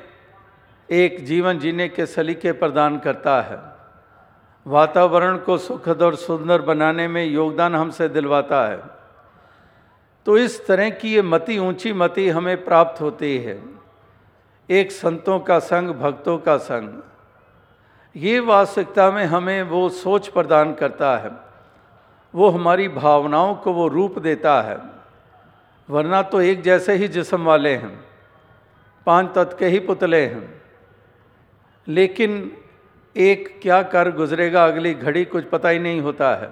एक 0.91 1.25
जीवन 1.25 1.59
जीने 1.59 1.89
के 1.89 2.05
सलीके 2.05 2.51
प्रदान 2.51 2.99
करता 2.99 3.41
है। 3.41 3.59
वातावरण 4.67 5.37
को 5.37 5.57
सुखद 5.57 6.01
और 6.01 6.15
सुंदर 6.15 6.61
बनाने 6.61 7.07
में 7.07 7.25
योगदान 7.25 7.75
हमसे 7.75 8.09
दिलवाता 8.09 8.67
है। 8.67 8.79
तो 10.25 10.37
इस 10.37 10.67
तरह 10.67 10.89
की 10.89 11.13
ये 11.13 11.21
मति, 11.21 11.57
ऊँची 11.57 11.93
मति 11.93 12.29
हमें 12.29 12.65
प्राप्त 12.65 13.01
होती 13.01 13.37
है। 13.37 13.63
एक 14.69 14.91
संतों 14.91 15.39
का 15.39 15.59
संग, 15.59 15.89
भक्तों 15.89 16.37
का 16.37 16.57
संग। 16.57 17.03
ये 18.15 18.39
वास्तविकता 18.39 19.11
में 19.11 19.25
हमें 19.25 19.63
वो 19.63 19.89
सोच 19.89 20.27
प्रदान 20.27 20.73
करता 20.73 21.17
है। 21.17 21.31
वो 22.35 22.49
हमारी 22.49 22.87
भावनाओं 22.87 23.55
को 23.55 23.73
वो 23.73 23.87
रूप 23.87 24.19
देता 24.19 24.61
है। 24.61 24.79
वरना 25.89 26.21
तो 26.21 26.41
एक 26.41 26.61
जैसे 26.61 26.93
ही 26.93 27.07
जिसम 27.07 27.43
वाले 27.43 27.75
हैं। 27.75 28.08
पाँच 29.07 29.33
तत्व 29.35 29.57
के 29.57 29.65
ही 29.65 29.79
पुतले 29.79 30.25
हैं। 30.25 30.61
लेकिन 31.87 32.51
एक 33.15 33.59
क्या 33.61 33.81
कर 33.83 34.11
गुजरेगा 34.11 34.65
अगली 34.65 34.93
घड़ी 34.93 35.23
कुछ 35.25 35.45
पता 35.45 35.69
ही 35.69 35.79
नहीं 35.79 36.01
होता 36.01 36.35
है। 36.35 36.49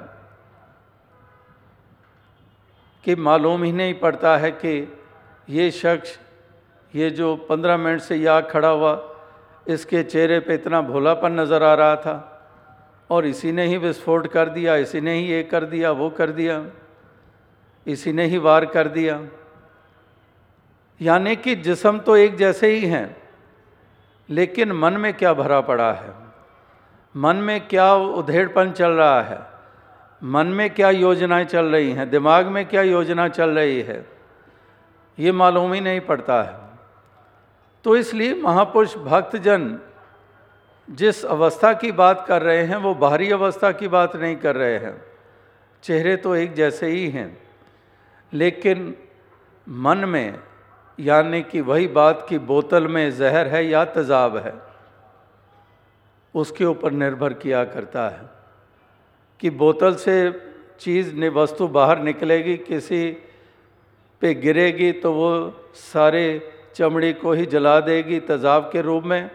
कि 3.04 3.16
मालूम 3.16 3.64
ही 3.64 3.72
नहीं 3.72 3.94
पड़ता 3.94 4.38
है 4.38 4.52
कि 4.52 4.72
ये 5.50 5.70
शख्स, 5.72 6.18
ये 6.94 7.10
जो 7.10 7.36
पंद्रह 7.50 7.78
मिनट 7.78 8.02
से 8.02 8.16
यहाँ 8.16 8.42
खड़ा 8.42 8.70
हुआ, 8.70 8.94
इसके 9.68 10.04
चेहरे 10.04 10.40
पे 10.40 10.54
इतना 10.54 10.82
भोलापन 10.82 11.40
नज़र 11.40 11.64
आ 11.64 11.74
रहा 11.74 11.96
था 11.96 12.16
और 13.10 13.26
इसी 13.26 13.52
ने 13.52 13.66
ही 13.66 13.78
विस्फोट 13.78 14.28
कर 14.28 14.50
दिया, 14.50 14.76
इसी 14.76 15.02
ने 15.02 15.14
ही 15.14 15.26
ये 15.28 15.44
कर 15.44 15.66
दिया, 15.66 15.92
वो 15.92 16.10
कर 16.10 16.32
दिया, 16.32 16.66
इसी 17.86 18.14
ने 18.14 18.26
ही 18.26 18.38
वार 18.38 18.66
कर 18.66 18.88
दिया। 18.88 19.20
यानी 21.02 21.36
कि 21.36 21.56
जिसम 21.56 22.00
तो 22.00 22.16
एक 22.18 22.36
जैसे 22.36 22.68
ही 22.68 22.86
हैं, 22.86 23.18
लेकिन 24.30 24.72
मन 24.72 24.94
में 24.94 25.14
क्या 25.14 25.34
भरा 25.34 25.62
पड़ा 25.62 25.94
है? 25.94 26.14
मन 27.16 27.36
में 27.36 27.68
क्या 27.68 27.94
उधेड़पन 27.94 28.72
चल 28.72 28.92
रहा 28.92 29.22
है? 29.22 29.40
मन 30.24 30.48
में 30.48 30.70
क्या 30.70 30.90
योजनाएँ 30.90 31.46
चल 31.46 31.66
रही 31.66 31.92
हैं? 31.92 32.10
दिमाग 32.10 32.46
में 32.46 32.66
क्या 32.66 32.82
योजना 32.82 33.28
चल 33.28 33.50
रही 33.50 33.82
है? 33.82 34.06
ये 35.20 35.32
मालूम 35.32 35.74
ही 35.74 35.82
नहीं 35.82 36.00
पड़ता 36.00 36.44
है। 36.44 36.60
तो 37.84 37.96
इसलिए 37.96 38.36
महापुरुष 38.36 38.96
भक्तजन 38.96 39.80
जिस 40.90 41.26
अवस्था 41.26 41.74
की 41.74 41.92
बात 41.92 42.26
कर 42.28 42.42
रहे 42.42 42.64
हैं, 42.64 42.76
वो 42.76 42.94
बाहरी 42.94 43.32
अवस्था 43.32 43.72
की 43.72 43.88
बात 43.88 44.16
नहीं 44.16 44.36
कर 44.36 44.56
रहे 44.56 44.78
हैं। 44.78 45.02
चेहरे 45.84 46.16
तो 46.16 46.36
एक 46.36 46.54
जैसे 46.54 46.88
ही 46.88 47.10
हैं। 47.10 47.38
लेकिन 48.34 48.96
मन 49.70 49.98
में 49.98 50.40
यानी 51.00 51.42
कि 51.44 51.62
वही 51.62 51.88
बात 51.90 52.26
की 52.30 52.38
बोतल 52.42 52.88
में 52.88 53.12
जहर 53.12 53.48
है 53.48 53.66
या 53.66 53.84
तेज़ाब 53.88 54.38
है, 54.38 54.54
उसके 56.34 56.66
ऊपर 56.66 56.92
निर्भर 56.94 57.34
किया 57.36 57.64
करता 57.66 58.08
है 58.10 58.30
कि 59.40 59.50
बोतल 59.52 59.96
से 59.96 60.18
चीज़ 60.80 61.14
ने, 61.16 61.30
वस्तु 61.30 61.68
बाहर 61.70 62.02
निकलेगी, 62.02 62.58
किसी 62.60 63.18
पे 64.22 64.34
गिरेगी 64.36 64.92
तो 64.94 65.14
वो 65.14 65.32
सारे 65.76 66.24
चमड़ी 66.76 67.14
को 67.14 67.34
ही 67.34 67.46
जला 67.48 67.80
देगी 67.82 68.20
तेज़ाब 68.22 68.70
के 68.74 68.82
रूप 68.82 69.04
में, 69.04 69.30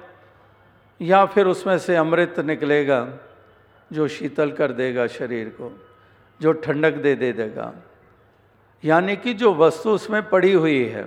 या 1.00 1.24
फिर 1.26 1.46
उसमें 1.46 1.78
से 1.78 1.96
अमृत 1.96 2.40
निकलेगा 2.40 3.06
जो 3.90 4.08
शीतल 4.08 4.50
कर 4.52 4.72
देगा 4.72 5.06
शरीर 5.08 5.48
को, 5.50 5.72
जो 6.40 6.52
ठंडक 6.54 6.94
दे 6.96 7.14
दे 7.14 7.32
देगा। 7.32 7.72
यानी 8.84 9.16
कि 9.16 9.34
जो 9.34 9.54
वस्तु 9.54 9.90
उसमें 9.92 10.22
पड़ी 10.28 10.52
हुई 10.52 10.84
है 10.86 11.04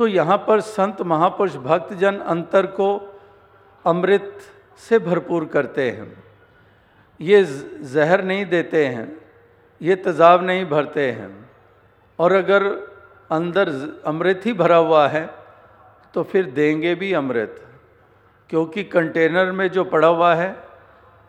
तो 0.00 0.06
यहाँ 0.06 0.36
पर 0.46 0.60
संत 0.62 1.00
महापुरुष 1.02 1.56
भक्तजन 1.60 2.18
अंतर 2.24 2.66
को 2.68 2.86
अमृत 3.84 4.38
से 4.80 4.98
भरपूर 4.98 5.44
करते 5.46 5.88
हैं। 5.90 6.06
ये 7.20 7.42
जहर 7.84 8.22
नहीं 8.24 8.44
देते 8.46 8.84
हैं, 8.86 9.06
ये 9.80 9.94
तेज़ाब 9.96 10.44
नहीं 10.44 10.64
भरते 10.66 11.10
हैं। 11.10 11.28
और 12.18 12.32
अगर 12.32 12.64
अंदर 13.30 13.68
अमृत 14.06 14.46
ही 14.46 14.52
भरा 14.52 14.76
हुआ 14.78 15.06
है 15.08 15.24
तो 16.14 16.22
फिर 16.22 16.46
देंगे 16.50 16.94
भी 16.94 17.12
अमृत। 17.12 17.60
क्योंकि 18.50 18.84
कंटेनर 18.86 19.52
में 19.52 19.68
जो 19.70 19.84
पड़ा 19.86 20.08
हुआ 20.08 20.34
है, 20.34 20.54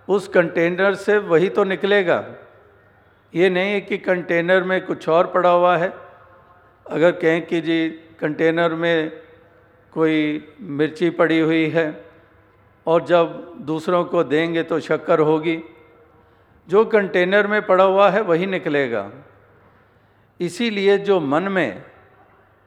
उस 0.08 0.28
कंटेनर 0.30 0.96
से 0.98 1.18
वही 1.26 1.50
तो 1.50 1.64
निकलेगा। 1.66 2.24
ये 3.34 3.50
नहीं 3.50 3.74
है 3.74 3.82
कि 3.82 3.98
कंटेनर 4.00 4.64
में 4.64 4.80
कुछ 4.86 5.10
और 5.10 5.28
पड़ा 5.28 5.50
हुआ 5.50 5.76
है। 5.78 5.94
अगर 6.86 7.12
कहें 7.14 7.46
कि 7.48 7.62
जी 7.62 8.08
कंटेनर 8.22 8.74
में 8.74 9.12
कोई 9.94 10.48
मिर्ची 10.62 11.10
पड़ी 11.10 11.40
हुई 11.40 11.70
है 11.70 12.06
और 12.88 13.06
जब 13.06 13.54
दूसरों 13.62 14.04
को 14.06 14.24
देंगे 14.24 14.64
तो 14.64 14.80
शक्कर 14.80 15.20
होगी। 15.20 15.60
जो 16.68 16.86
कंटेनर 16.86 17.48
में 17.48 17.66
पड़ा 17.66 17.84
हुआ 17.84 18.10
है 18.10 18.22
वही 18.22 18.46
निकलेगा। 18.46 19.10
इसीलिए 20.40 20.98
जो 20.98 21.20
मन 21.20 21.44
में, 21.44 21.84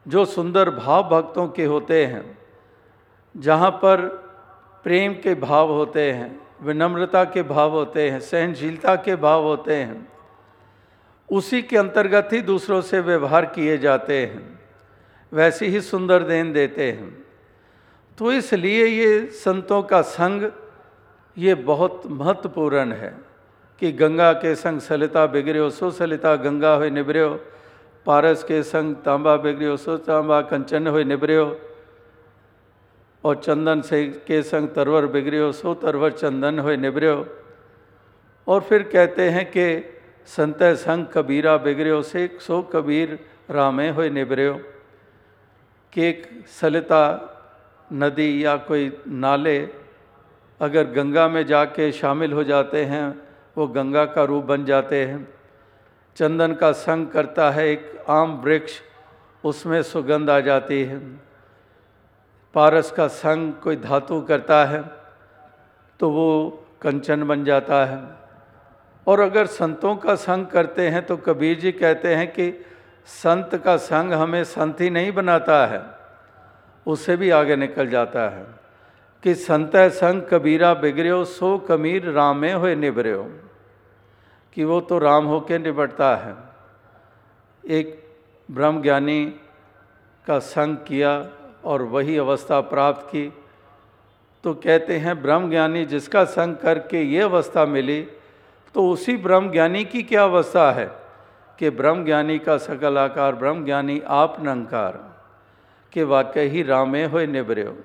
जो 0.08 0.24
सुंदर 0.24 0.70
भाव 0.70 1.02
भक्तों 1.02 1.48
के 1.48 1.64
होते 1.64 2.04
हैं, 2.06 2.38
जहाँ 3.36 3.70
पर 3.70 4.06
प्रेम 4.84 5.12
के 5.12 5.34
भाव 5.34 5.70
होते 5.72 6.12
हैं, 6.12 6.40
विनम्रता 6.62 7.24
के 7.24 7.42
भाव 7.42 7.70
होते 7.70 8.10
हैं, 8.10 8.20
सहनशीलता 8.20 8.94
के 8.96 9.16
भाव 9.16 9.42
होते 9.42 9.74
हैं, 9.74 10.08
उसी 11.32 11.62
के 11.62 11.76
अंतर्गत 11.76 12.28
ही 12.32 12.40
दूसरों 12.40 12.80
से 12.80 13.00
व्यवहार 13.00 13.44
किए 13.44 13.78
जाते 13.78 14.26
हैं। 14.26 14.63
वैसी 15.35 15.66
ही 15.66 15.81
सुंदर 15.83 16.23
देन 16.23 16.53
देते 16.53 16.90
हैं। 16.92 17.12
तो 18.18 18.33
इसलिए 18.33 18.87
ये 18.87 19.27
संतों 19.35 19.83
का 19.83 20.01
संग, 20.03 20.51
ये 21.37 21.55
बहुत 21.64 22.03
महत्वपूर्ण 22.09 22.92
है 22.92 23.14
कि 23.83 23.90
गंगा 23.92 24.33
के 24.35 24.55
संग 24.55 24.81
सलिता 24.81 25.25
बिगड़ो 25.27 25.68
सो 25.70 25.90
सलिता 25.90 26.35
गंगा 26.38 26.75
हो 26.75 26.88
निबर्यो, 26.90 27.29
पारस 28.07 28.42
के 28.44 28.62
संग 28.62 28.94
तांबा 29.05 29.37
बिगड़ो 29.37 29.77
सो 29.77 29.97
तांबा 29.99 30.40
कंचन 30.42 30.87
हो 30.87 31.03
निबर्यो, 31.05 31.47
और 33.25 33.35
चंदन 33.37 33.81
से 33.81 34.05
के 34.27 34.42
संग 34.42 34.68
तरवर 34.68 35.07
बिगड़ो 35.09 35.51
सो 35.53 35.75
तरवर 35.77 36.12
चंदन 36.12 36.59
हो 36.59 36.75
निबर्यो। 36.77 37.16
और 38.47 38.61
फिर 38.61 38.83
कहते 38.85 39.29
हैं 39.31 39.44
कि 39.47 39.66
संत 40.29 40.62
संग 40.79 41.07
कबीरा 41.14 41.57
बिगड़ो 41.57 42.01
से 42.05 42.29
सो 42.40 42.61
कबीर 42.73 43.18
रामे 43.51 43.88
हो 43.90 44.09
निबर्यो। 44.11 44.55
कि 45.94 46.02
एक 46.02 46.26
सलिता, 46.50 47.02
नदी 47.92 48.44
या 48.44 48.57
कोई 48.57 48.90
नाले 49.09 49.59
अगर 50.61 50.90
गंगा 50.90 51.26
में 51.28 51.44
जाके 51.46 51.90
शामिल 51.92 52.33
हो 52.33 52.44
जाते 52.44 52.85
हैं, 52.85 53.07
वो 53.57 53.66
गंगा 53.68 54.04
का 54.07 54.24
रूप 54.24 54.44
बन 54.44 54.64
जाते 54.64 55.04
हैं। 55.04 55.28
चंदन 56.16 56.52
का 56.54 56.70
संग 56.72 57.07
करता 57.09 57.50
है 57.50 57.68
एक 57.68 58.04
आम 58.09 58.35
वृक्ष, 58.40 58.80
उसमें 59.44 59.83
सुगंध 59.83 60.30
आ 60.30 60.40
जाती 60.40 60.83
है। 60.85 60.98
पारस 62.54 62.90
का 62.90 63.07
संग 63.09 63.52
कोई 63.54 63.76
धातु 63.76 64.20
करता 64.20 64.64
है 64.64 64.83
तो 66.00 66.11
वो 66.11 66.28
कंचन 66.83 67.22
बन 67.22 67.44
जाता 67.44 67.85
है। 67.85 67.98
और 69.07 69.20
अगर 69.20 69.46
संतों 69.46 69.94
का 69.96 70.14
संग 70.14 70.46
करते 70.46 70.88
हैं 70.88 71.04
तो 71.07 71.16
कबीर 71.16 71.59
जी 71.61 71.72
कहते 71.72 72.14
हैं 72.14 72.26
कि 72.33 72.52
संत 73.06 73.62
का 73.64 73.76
संग 73.76 74.12
हमें 74.12 74.44
संत 74.44 74.80
ही 74.80 74.90
नहीं 74.90 75.12
बनाता 75.12 75.66
है 75.66 75.82
उससे 76.86 77.16
भी 77.16 77.30
आगे 77.30 77.56
निकल 77.56 77.86
जाता 77.86 78.28
है। 78.28 78.46
कि 79.22 79.34
संत 79.34 79.76
संग 79.76 80.22
कबीरा 80.22 80.74
बिगड़ो 80.74 81.24
सो 81.24 81.58
कमीर 81.58 82.10
रामे 82.10 82.52
हो। 82.52 82.74
निबर्यो 82.74 83.22
कि 84.52 84.64
वो 84.64 84.80
तो 84.80 84.98
राम 84.98 85.24
होके 85.24 85.58
निबटता 85.58 86.16
है। 86.16 86.34
एक 87.68 88.16
ब्रह्म 88.50 88.82
ज्ञानी 88.82 89.26
का 90.26 90.38
संग 90.38 90.76
किया 90.76 91.28
और 91.64 91.82
वही 91.82 92.16
अवस्था 92.16 92.60
प्राप्त 92.60 93.06
की 93.06 93.32
तो 94.44 94.54
कहते 94.54 94.96
हैं 94.96 95.22
ब्रह्म 95.22 95.50
ज्ञानी 95.50 95.84
जिसका 95.84 96.24
संग 96.24 96.56
करके 96.56 97.02
ये 97.02 97.20
अवस्था 97.20 97.64
मिली 97.64 98.02
तो 98.74 98.90
उसी 98.90 99.16
ब्रह्म 99.16 99.50
ज्ञानी 99.50 99.84
की 99.84 100.02
क्या 100.02 100.24
अवस्था 100.24 100.72
है? 100.72 101.03
कि 101.58 101.70
ब्रह्म 101.70 102.04
ज्ञानी 102.04 102.38
का 102.38 102.56
सकल 102.56 102.98
आकार 102.98 103.34
ब्रह्म 103.34 103.64
ज्ञानी 103.64 104.00
आप 104.06 104.36
नंकार 104.40 104.92
कि 105.92 106.02
वाकई 106.02 106.46
ही 106.48 106.62
रामे 106.62 107.04
हो 107.04 107.20
निबर्यो 107.26 107.76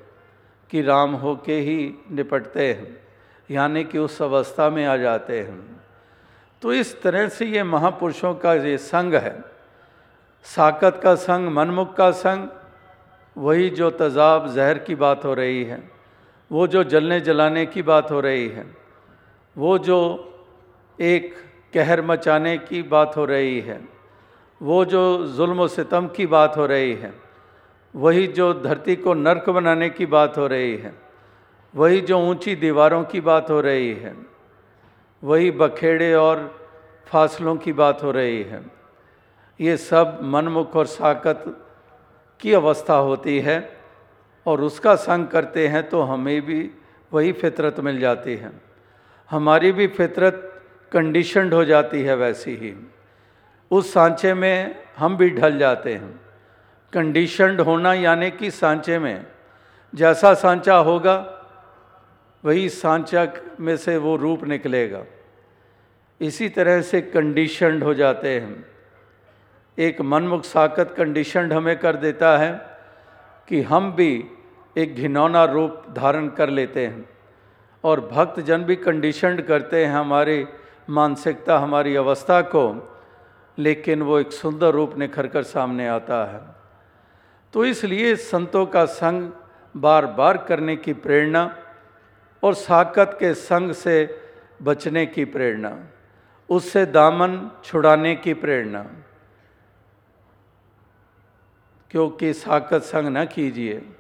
कि 0.72 0.82
राम 0.82 1.14
हो 1.14 1.36
के 1.36 1.60
ही 1.60 1.94
निपटते 2.12 2.74
हैं, 2.74 2.98
यानी 3.52 3.84
कि 3.84 3.98
उस 3.98 4.22
अवस्था 4.22 4.70
में 4.70 4.86
आ 4.86 4.96
जाते 4.98 5.40
हैं। 5.40 5.82
तो 6.62 6.74
इस 6.74 7.02
तरह 7.02 7.28
से 7.28 7.46
ये 7.46 7.64
महापुरुषों 7.64 8.34
का 8.36 8.54
ये 8.54 8.78
संग 8.78 9.14
है। 9.14 9.44
साकत 10.44 11.00
का 11.04 11.16
संग, 11.16 11.48
मनमुख 11.48 11.96
का 11.96 12.12
संग, 12.12 12.48
वही 13.38 13.70
जो 13.70 13.90
तजाब, 13.92 14.54
जहर 14.54 14.78
की 14.78 14.96
बात 14.96 15.26
हो 15.26 15.34
रही 15.34 15.64
है, 15.64 15.92
वो 16.52 16.68
जो 16.68 16.84
जलने 16.84 17.20
जलाने 17.22 17.66
की 17.66 17.82
बात 17.82 18.12
हो 18.12 18.20
रही 18.20 18.48
है, 18.48 18.66
वो 19.58 19.78
जो 19.78 20.00
एक 21.00 21.36
कहर 21.74 22.02
मचाने 22.02 22.58
की 22.60 22.82
बात 22.84 23.18
हो 23.18 23.26
रही 23.26 23.60
है। 23.60 23.80
वो 24.62 24.84
जो 24.86 25.02
जुल्म 25.28 25.68
सितम 25.68 26.08
की 26.08 26.26
बात 26.28 26.58
हो 26.58 26.66
रही 26.66 26.94
है, 26.94 27.14
वही 27.94 28.26
जो 28.30 28.54
धरती 28.56 28.96
को 28.96 29.14
नरक 29.14 29.50
बनाने 29.50 29.90
की 29.90 30.06
बात 30.08 30.38
हो 30.38 30.48
रही 30.48 30.76
है, 30.78 30.94
वही 31.74 32.02
जो 32.02 32.20
ऊँची 32.22 32.56
दीवारों 32.56 33.04
की 33.04 33.22
बात 33.22 33.50
हो 33.50 33.60
रही 33.62 33.94
है, 33.94 34.16
वही 35.24 35.52
बखेड़े 35.52 36.14
और 36.14 36.44
फासलों 37.08 37.56
की 37.58 37.74
बात 37.74 38.04
हो 38.04 38.12
रही 38.12 38.42
है। 38.44 38.62
ये 39.60 39.78
सब 39.78 40.20
मनमुख 40.24 40.76
और 40.76 40.86
साकत 40.88 41.44
की 42.40 42.54
अवस्था 42.54 42.96
होती 42.96 43.40
है 43.40 43.58
और 44.46 44.62
उसका 44.62 44.96
संग 44.98 45.28
करते 45.28 45.68
हैं 45.68 45.88
तो 45.90 46.02
हमें 46.02 46.42
भी 46.42 46.70
वही 47.12 47.32
फितरत 47.32 47.80
मिल 47.80 48.00
जाती 48.00 48.36
है। 48.36 48.52
हमारी 49.30 49.72
भी 49.72 49.88
फितरत 49.88 50.46
कंडीशनड 50.92 51.54
हो 51.54 51.66
जाती 51.66 52.04
है 52.04 52.16
वैसी 52.16 52.52
ही। 52.52 52.92
उस 53.72 53.94
सांचे 53.94 54.34
में 54.34 54.76
हम 54.98 55.18
भी 55.18 55.30
ढल 55.30 55.58
जाते 55.58 55.94
हैं। 55.94 56.20
कंडीशनड 56.94 57.62
होना 57.62 57.94
यानी 57.94 58.32
कि 58.32 58.52
सांचे 58.52 59.00
में, 59.00 59.26
जैसा 59.96 60.34
सांचा 60.34 60.76
होगा, 60.76 61.36
वही 62.46 62.70
सांचा 62.70 63.28
में 63.60 63.78
से 63.78 63.98
वो 63.98 64.16
रूप 64.16 64.44
निकलेगा। 64.44 65.04
इसी 66.22 66.50
तरह 66.50 66.82
से 66.82 67.02
कंडीशनड 67.02 67.84
हो 67.84 67.94
जाते 67.94 68.40
हैं। 68.40 68.66
एक 69.80 70.02
मनमुख 70.02 70.44
साकत 70.44 70.94
कंडीशनड 70.98 71.54
हमें 71.54 71.78
कर 71.78 71.96
देता 71.96 72.38
है 72.38 72.62
कि 73.48 73.62
हम 73.62 73.92
भी 73.92 74.26
एक 74.78 74.96
घिनौना 74.96 75.46
रूप 75.46 75.84
धारण 75.96 76.28
कर 76.28 76.50
लेते 76.50 76.88
हैं 76.88 77.10
और 77.84 78.10
भक्त 78.12 78.40
जन 78.40 78.64
भी 78.64 78.76
कंडीशनड 78.76 79.42
करते 79.42 79.86
हैं 79.86 79.94
हमारी 79.94 80.46
मानसिकता 80.90 81.58
हमारी 81.60 81.96
अवस्था 81.96 82.42
को, 82.42 82.96
लेकिन 83.58 84.02
वो 84.02 84.20
एक 84.20 84.32
सुंदर 84.32 84.72
रूप 84.72 84.98
निखर 84.98 85.28
कर 85.28 85.44
सामने 85.44 85.88
आता 85.88 86.24
है। 86.26 86.42
तो 87.54 87.66
इसलिए 87.66 88.16
संतों 88.16 88.66
का 88.66 88.86
संग 88.86 89.32
बार 89.78 90.06
बार 90.06 90.38
करने 90.38 90.76
की 90.76 90.94
प्रेरणा 90.94 91.58
और 92.44 92.54
साकत 92.54 93.18
के 93.20 93.34
संग 93.34 93.72
से 93.72 94.22
बचने 94.62 95.06
की 95.06 95.26
प्रेरणा, 95.26 95.78
उससे 96.50 96.86
दामन 96.86 97.52
छुड़ाने 97.64 98.16
की 98.16 98.34
प्रेरणा। 98.34 98.86
क्योंकि 101.92 102.34
साकत 102.34 102.82
संग 102.82 103.08
न 103.18 103.26
कीजिए 103.26 103.96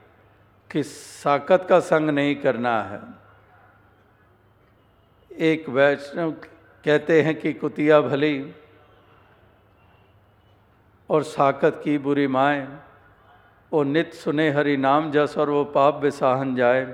कि 0.71 0.84
साकत 0.84 1.65
का 1.69 1.80
संग 1.80 2.10
नहीं 2.10 2.36
करना 2.36 2.84
है। 2.84 3.02
एक 5.32 5.69
वैष्णव 5.69 6.32
कहते 6.86 7.22
हैं 7.22 7.39
कि 7.39 7.54
कुतिया 7.54 8.02
भली 8.02 8.54
और 11.10 11.24
साकत 11.24 11.82
की 11.84 11.98
बुरी 11.98 12.28
माए, 12.28 12.68
वो 13.74 13.84
नित 13.84 14.13
सुने 14.13 14.50
हरि 14.50 14.78
नाम 14.78 15.12
जस 15.12 15.36
और 15.38 15.50
वो 15.50 15.63
पाप 15.63 16.02
विसाहन 16.04 16.56
जाए, 16.56 16.86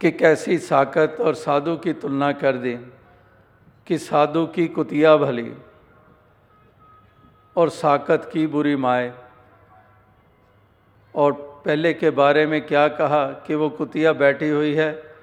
कि 0.00 0.10
कैसी 0.10 0.58
साकत 0.58 1.16
और 1.20 1.34
साधु 1.34 1.76
की 1.76 1.92
तुलना 1.92 2.32
कर 2.32 2.56
दी, 2.56 2.76
कि 3.86 3.98
साधु 3.98 4.46
की 4.46 4.68
कुतिया 4.68 5.16
भली 5.16 5.52
और 7.56 7.68
साकत 7.68 8.30
की 8.32 8.46
बुरी 8.46 8.76
माए। 8.76 9.12
और 11.14 11.32
पहले 11.64 11.94
के 11.94 12.10
बारे 12.10 12.46
में 12.46 12.66
क्या 12.66 12.88
कहा 12.88 13.26
कि 13.26 13.54
वो 13.54 13.70
कुतिया 13.70 14.12
बैठी 14.12 14.48
हुई 14.48 14.74
है 14.74 15.16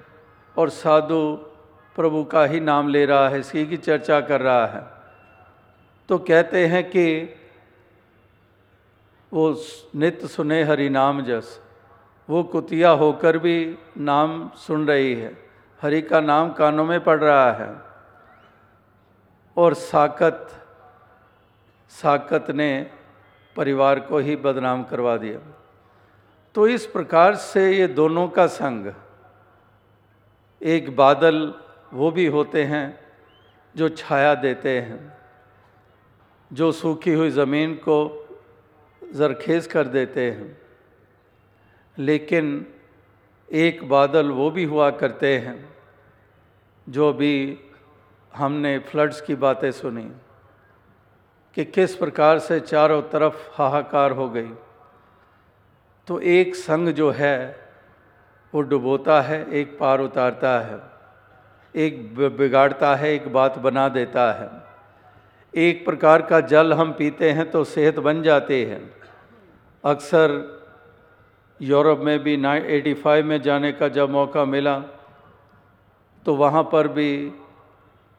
और 0.56 0.70
साधु 0.70 1.50
प्रभु 1.96 2.24
का 2.24 2.44
ही 2.44 2.60
नाम 2.60 2.88
ले 2.88 3.04
रहा 3.06 3.28
है 3.28 3.40
इसी 3.40 3.66
की 3.66 3.76
चर्चा 3.76 4.20
कर 4.20 4.40
रहा 4.40 4.66
है। 4.66 4.84
तो 6.08 6.18
कहते 6.18 6.66
हैं 6.66 6.84
कि 6.90 7.06
वो 9.32 9.62
नित्य 9.96 10.28
सुने 10.28 10.62
हरि 10.62 10.88
नाम 10.88 11.22
जस, 11.22 11.60
वो 12.28 12.42
कुतिया 12.42 12.90
होकर 12.90 13.38
भी 13.38 13.78
नाम 13.98 14.50
सुन 14.56 14.86
रही 14.86 15.14
है। 15.14 15.32
हरि 15.82 16.02
का 16.02 16.20
नाम 16.20 16.52
कानों 16.52 16.84
में 16.84 17.00
पड़ 17.04 17.18
रहा 17.20 17.52
है। 17.52 17.74
और 19.56 19.74
साकत 19.74 20.48
साकत 21.90 22.50
ने 22.50 22.90
परिवार 23.56 24.00
को 24.00 24.18
ही 24.18 24.36
बदनाम 24.36 24.82
करवा 24.84 25.16
दिया। 25.16 25.38
तो 26.54 26.66
इस 26.68 26.86
प्रकार 26.86 27.34
से 27.34 27.70
ये 27.72 27.86
दोनों 27.86 28.28
का 28.28 28.46
संग, 28.46 28.92
एक 30.62 30.96
बादल 30.96 31.54
वो 31.94 32.10
भी 32.10 32.26
होते 32.26 32.64
हैं 32.64 33.00
जो 33.76 33.88
छाया 33.88 34.34
देते 34.34 34.80
हैं, 34.80 35.18
जो 36.52 36.72
सूखी 36.72 37.12
हुई 37.12 37.30
ज़मीन 37.30 37.74
को 37.74 38.22
जरखेज़ 39.14 39.68
कर 39.68 39.86
देते 39.86 40.30
हैं। 40.30 40.62
लेकिन 41.98 42.66
एक 43.52 43.88
बादल 43.88 44.30
वो 44.30 44.50
भी 44.50 44.64
हुआ 44.64 44.90
करते 44.90 45.38
हैं, 45.38 45.74
जो 46.88 47.12
भी 47.12 47.58
हमने 48.34 48.78
फ्लड्स 48.78 49.20
की 49.20 49.34
बातें 49.34 49.72
सुनी, 49.72 50.12
कि 51.54 51.64
किस 51.64 51.96
प्रकार 51.96 52.38
से 52.38 52.60
चारों 52.60 53.02
तरफ़ 53.02 53.48
हाहाकार 53.52 54.10
हो 54.10 54.30
गई। 54.30 54.50
तो 56.06 56.20
एक 56.20 56.54
संग 56.54 56.88
जो 56.88 57.10
है, 57.10 57.68
वो 58.54 58.60
डुबोता 58.60 59.20
है, 59.20 59.50
एक 59.50 59.78
पार 59.78 60.00
उतारता 60.00 60.60
है। 60.60 60.95
एक 61.76 62.14
बिगाड़ता 62.38 62.94
है, 62.94 63.12
एक 63.14 63.32
बात 63.32 63.58
बना 63.58 63.88
देता 63.88 64.32
है। 64.32 64.48
एक 65.54 65.84
प्रकार 65.84 66.22
का 66.22 66.40
जल 66.42 66.72
हम 66.72 66.92
पीते 66.92 67.30
हैं 67.30 67.50
तो 67.50 67.62
सेहत 67.66 67.98
बन 68.00 68.22
जाती 68.22 68.62
है। 68.62 68.80
अक्सर 69.84 70.34
यूरोप 71.60 72.00
में 72.00 72.18
भी 72.18 72.36
नाइन 72.36 72.64
एटी 72.70 72.94
फाइव 72.94 73.26
में 73.26 73.40
जाने 73.42 73.72
का 73.72 73.88
जब 73.88 74.10
मौका 74.10 74.44
मिला 74.44 74.78
तो 76.26 76.34
वहाँ 76.34 76.62
पर 76.62 76.88
भी 76.88 77.10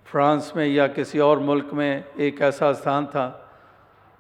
फ्रांस 0.06 0.52
में 0.56 0.66
या 0.66 0.88
किसी 0.90 1.20
और 1.20 1.40
मुल्क 1.40 1.74
में 1.74 2.04
एक 2.20 2.42
ऐसा 2.42 2.72
स्थान 2.74 3.06
था, 3.06 3.26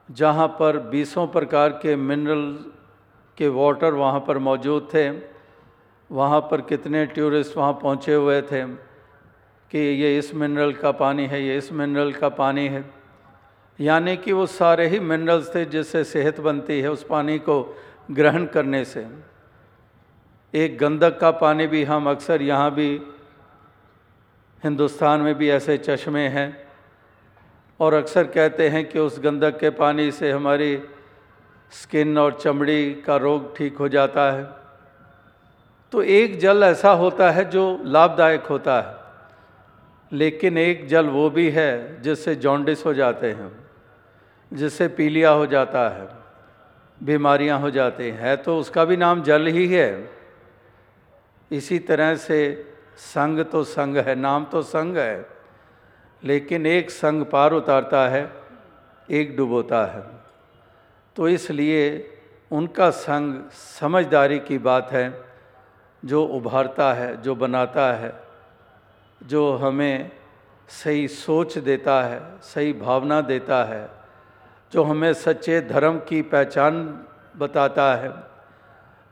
जहाँ 0.09 0.47
पर 0.59 0.77
बीसों 0.89 1.27
प्रकार 1.27 1.69
के 1.83 1.95
मिनरल 1.95 2.43
के 3.37 3.47
वाटर 3.49 3.93
वहाँ 3.93 4.19
पर 4.19 4.37
मौजूद 4.39 4.89
थे। 4.93 5.09
वहाँ 6.09 6.39
पर 6.41 6.61
कितने 6.63 7.05
टूरिस्ट 7.07 7.57
वहाँ 7.57 7.73
पहुँचे 7.73 8.13
हुए 8.13 8.41
थे। 8.41 8.65
कि 9.71 9.79
ये 9.79 10.17
इस 10.17 10.33
मिनरल 10.35 10.73
का 10.73 10.91
पानी 10.91 11.25
है, 11.25 11.43
ये 11.43 11.57
इस 11.57 11.71
मिनरल 11.71 12.11
का 12.13 12.29
पानी 12.29 12.67
है। 12.67 12.83
यानी 13.79 14.17
कि 14.17 14.31
वो 14.31 14.45
सारे 14.45 14.87
ही 14.87 14.99
मिनरल्स 14.99 15.53
थे 15.55 15.65
जिससे 15.65 16.03
सेहत 16.03 16.39
बनती 16.39 16.79
है 16.81 16.91
उस 16.91 17.03
पानी 17.03 17.39
को 17.39 17.77
ग्रहण 18.11 18.45
करने 18.45 18.83
से। 18.85 19.05
एक 20.53 20.77
गंदक 20.77 21.19
का 21.19 21.31
पानी 21.31 21.67
भी 21.67 21.83
हम 21.83 22.09
अक्सर 22.09 22.41
यहाँ 22.41 22.71
भी 22.71 22.89
हिंदुस्तान 24.63 25.21
में 25.21 25.35
भी 25.35 25.49
ऐसे 25.49 25.77
चश्मे 25.77 26.27
हैं 26.27 26.67
और 27.79 27.93
अक्सर 27.93 28.23
कहते 28.23 28.69
हैं 28.69 28.85
कि 28.89 28.99
उस 28.99 29.19
गंदक 29.19 29.59
के 29.59 29.69
पानी 29.69 30.11
से 30.11 30.31
हमारी 30.31 30.79
स्किन 31.71 32.17
और 32.17 32.33
चमड़ी 32.33 32.93
का 32.93 33.17
रोग 33.17 33.55
ठीक 33.57 33.77
हो 33.77 33.87
जाता 33.87 34.31
है। 34.31 34.43
तो 35.91 36.03
एक 36.03 36.39
जल 36.39 36.63
ऐसा 36.63 36.91
होता 36.91 37.31
है 37.31 37.49
जो 37.49 37.81
लाभदायक 37.83 38.45
होता 38.45 38.81
है। 38.81 38.96
लेकिन 40.11 40.57
एक 40.57 40.87
जल 40.87 41.05
वो 41.05 41.29
भी 41.29 41.49
है 41.49 42.01
जिससे 42.01 42.35
जॉन्डिस 42.35 42.85
हो 42.85 42.93
जाते 42.93 43.31
हैं, 43.31 43.51
जिससे 44.53 44.87
पीलिया 44.87 45.29
हो 45.29 45.45
जाता 45.45 45.89
है, 45.89 46.07
बीमारियाँ 47.03 47.59
हो 47.59 47.69
जाती 47.69 48.03
हैं। 48.03 48.19
है 48.19 48.35
तो 48.37 48.57
उसका 48.57 48.85
भी 48.85 48.97
नाम 48.97 49.23
जल 49.23 49.47
ही 49.47 49.67
है। 49.67 50.09
इसी 51.51 51.79
तरह 51.79 52.15
से 52.15 52.65
संग 52.97 53.39
तो 53.39 53.63
संग 53.63 53.97
है, 53.97 54.15
नाम 54.15 54.45
तो 54.45 54.61
संग 54.61 54.97
है, 54.97 55.25
लेकिन 56.23 56.65
एक 56.65 56.91
संग 56.91 57.25
पार 57.25 57.53
उतारता 57.53 58.07
है, 58.07 58.31
एक 59.11 59.35
डुबोता 59.37 59.85
है। 59.85 60.03
तो 61.15 61.29
इसलिए 61.29 62.13
उनका 62.51 62.89
संग 62.89 63.49
समझदारी 63.51 64.39
की 64.39 64.57
बात 64.57 64.91
है, 64.91 65.23
जो 66.05 66.23
उभारता 66.23 66.93
है, 66.93 67.21
जो 67.21 67.35
बनाता 67.35 67.93
है। 67.93 68.26
जो 69.21 69.55
हमें 69.55 70.11
सही 70.69 71.07
सोच 71.07 71.57
देता 71.57 72.01
है, 72.03 72.21
सही 72.41 72.73
भावना 72.73 73.19
देता 73.21 73.63
है, 73.63 73.89
जो 74.71 74.83
हमें 74.83 75.13
सच्चे 75.13 75.61
धर्म 75.61 75.99
की 75.99 76.21
पहचान 76.21 77.05
बताता 77.37 77.93
है, 77.95 78.11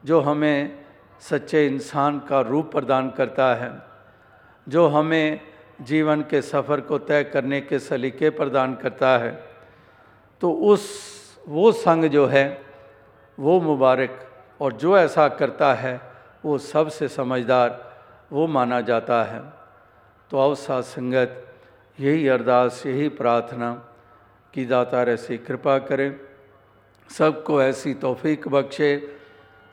जो 0.03 0.19
हमें 0.21 0.85
सच्चे 1.21 1.65
इंसान 1.67 2.19
का 2.19 2.41
रूप 2.41 2.71
प्रदान 2.71 3.09
करता 3.09 3.53
है, 3.55 3.71
जो 4.67 4.87
हमें 4.87 5.39
जीवन 5.81 6.21
के 6.21 6.41
सफ़र 6.41 6.81
को 6.81 6.97
तय 6.97 7.23
करने 7.23 7.61
के 7.61 7.79
सलीके 7.79 8.29
प्रदान 8.29 8.75
करता 8.75 9.17
है 9.17 9.31
तो 10.41 10.51
उस, 10.51 10.87
वो 11.47 11.71
संग 11.71 12.05
जो 12.05 12.25
है, 12.27 12.45
वो 13.37 13.59
मुबारक 13.61 14.19
और 14.61 14.73
जो 14.73 14.97
ऐसा 14.97 15.27
करता 15.29 15.73
है, 15.73 15.99
वो 16.45 16.57
सबसे 16.57 17.07
समझदार, 17.07 17.93
वो 18.31 18.47
माना 18.47 18.79
जाता 18.81 19.23
है। 19.23 19.41
तो 20.35 20.39
आओ 20.39 20.55
साथ 20.55 20.83
संगत, 20.83 21.31
यही 21.97 22.27
अरदास, 22.27 22.81
यही 22.85 23.09
प्रार्थना 23.09 23.71
कि 24.53 24.65
दाता 24.65 25.03
ऐसी 25.03 25.37
कृपा 25.37 25.77
करें। 25.79 26.19
सबको 27.09 27.61
ऐसी 27.63 27.93
तौफीक 27.93 28.47
बख्शे 28.47 28.95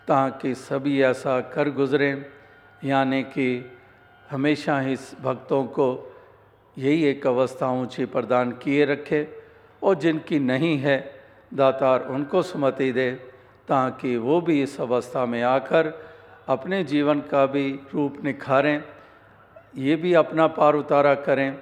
ताकि 0.09 0.55
सभी 0.55 1.03
ऐसा 1.03 1.40
कर 1.51 1.70
गुज़रें, 1.70 2.25
यानी 2.85 3.22
कि 3.35 3.48
हमेशा 4.31 4.79
ही 4.81 4.96
भक्तों 5.20 5.64
को 5.66 5.88
यही 6.77 7.05
एक 7.05 7.27
अवस्था 7.27 7.70
ऊँची 7.72 8.05
प्रदान 8.07 8.53
किए 8.62 8.85
रखे 8.85 9.27
और 9.83 9.98
जिनकी 9.98 10.38
नहीं 10.38 10.77
है 10.79 10.98
दातार 11.55 12.07
उनको 12.07 12.42
सुमति 12.44 12.92
दे 12.92 13.11
ताकि 13.68 14.16
वो 14.16 14.40
भी 14.40 14.62
इस 14.62 14.81
अवस्था 14.81 15.27
में 15.27 15.42
आकर 15.42 15.92
अपने 16.48 16.85
जीवन 16.85 17.20
का 17.27 17.46
भी 17.46 17.68
रूप 17.94 18.25
निखारें। 18.25 19.02
ये 19.76 19.96
भी 19.96 20.14
अपना 20.14 20.46
पार 20.46 20.74
उतारा 20.74 21.14
करें 21.14 21.58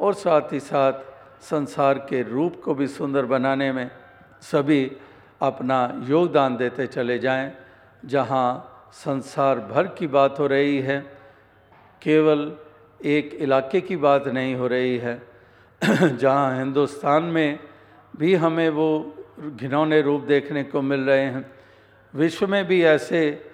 और 0.00 0.14
साथ 0.14 0.52
ही 0.52 0.60
साथ 0.60 0.92
संसार 1.40 1.98
के 1.98 2.22
रूप 2.22 2.60
को 2.64 2.74
भी 2.74 2.86
सुंदर 2.86 3.24
बनाने 3.24 3.72
में 3.72 3.90
सभी 4.40 4.92
अपना 5.42 6.04
योगदान 6.04 6.56
देते 6.56 6.86
चले 6.86 7.18
जाएँ, 7.18 7.52
जहाँ 8.04 8.74
संसार 8.92 9.58
भर 9.58 9.86
की 9.86 10.06
बात 10.06 10.38
हो 10.38 10.46
रही 10.46 10.78
है, 10.78 11.00
केवल 12.02 12.56
एक 13.04 13.34
इलाके 13.34 13.80
की 13.80 13.96
बात 13.96 14.28
नहीं 14.28 14.54
हो 14.54 14.66
रही 14.66 14.98
है, 14.98 15.22
जहाँ 16.16 16.58
हिंदुस्तान 16.58 17.22
में 17.22 17.58
भी 18.16 18.34
हमें 18.34 18.68
वो 18.68 19.14
घिनौने 19.56 20.02
रूप 20.02 20.22
देखने 20.22 20.64
को 20.64 20.82
मिल 20.82 21.00
रहे 21.00 21.24
हैं। 21.24 21.50
विश्व 22.14 22.46
में 22.46 22.64
भी 22.64 22.82
ऐसे 22.84 23.50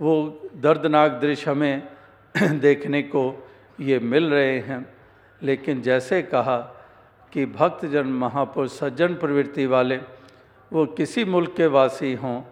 वो 0.00 0.40
दर्दनाक 0.56 1.12
दृश्य 1.12 1.50
हमें 1.50 1.95
देखने 2.42 3.02
को 3.02 3.48
ये 3.80 3.98
मिल 3.98 4.30
रहे 4.30 4.58
हैं। 4.58 4.94
लेकिन 5.42 5.82
जैसे 5.82 6.22
कहा 6.22 6.86
कि 7.32 7.46
भक्तजन, 7.46 8.06
महापुरुष, 8.06 8.70
सज्जन 8.70 9.14
प्रवृत्ति 9.14 9.66
वाले, 9.66 9.96
वो 10.72 10.86
किसी 10.86 11.24
मुल्क 11.24 11.54
के 11.56 11.66
वासी 11.66 12.14
हों, 12.14 12.42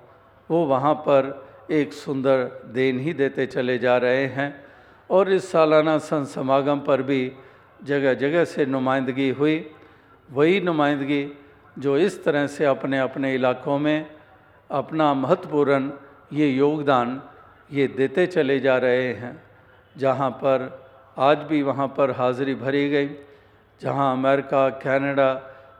वो 0.51 0.65
वहाँ 0.65 0.95
पर 0.95 1.47
एक 1.71 1.93
सुंदर 1.93 2.63
देन 2.67 3.01
ही 3.01 3.13
देते 3.13 3.47
चले 3.47 3.79
जा 3.79 3.97
रहे 3.97 4.27
हैं। 4.27 4.65
और 5.11 5.33
इस 5.33 5.53
सालाना 5.53 5.99
संत 5.99 6.29
समागम 6.29 6.81
पर 6.81 7.03
भी 7.03 7.33
जगह 7.85 8.15
जगह 8.15 8.45
से 8.45 8.67
नुमाइंदगी 8.67 9.31
हुई। 9.31 9.71
वही 10.33 10.61
नुमाइंदगी 10.61 11.39
जो 11.79 11.99
इस 11.99 12.25
तरह 12.25 12.47
से 12.47 12.65
अपने 12.65 12.99
अपने 12.99 13.35
इलाकों 13.35 13.79
में 13.79 14.11
अपना 14.71 15.15
महत्वपूर्ण 15.15 15.91
ये 16.33 16.49
योगदान 16.49 17.23
ये 17.73 17.87
देते 17.87 18.27
चले 18.27 18.61
जा 18.61 18.79
रहे 18.79 19.13
हैं। 19.13 19.44
जहाँ 19.97 20.31
पर 20.43 20.71
आज 21.17 21.39
भी 21.49 21.63
वहाँ 21.63 21.87
पर 21.89 22.11
हाज़िरी 22.11 22.55
भरी 22.55 22.89
गई, 22.91 23.09
जहाँ 23.81 24.13
अमेरिका, 24.13 24.69
कनाडा, 24.83 25.31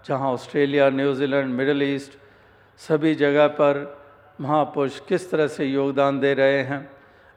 जहाँ 0.07 0.33
Australia, 0.33 0.89
New Zealand, 0.91 1.55
Middle 1.55 1.83
East 1.83 2.19
सभी 2.81 3.15
जगह 3.15 3.47
पर 3.51 3.81
महापुरुष 4.41 4.99
किस 5.09 5.31
तरह 5.31 5.47
से 5.47 5.65
योगदान 5.65 6.21
दे 6.21 6.33
रहे 6.35 6.63
हैं। 6.63 6.89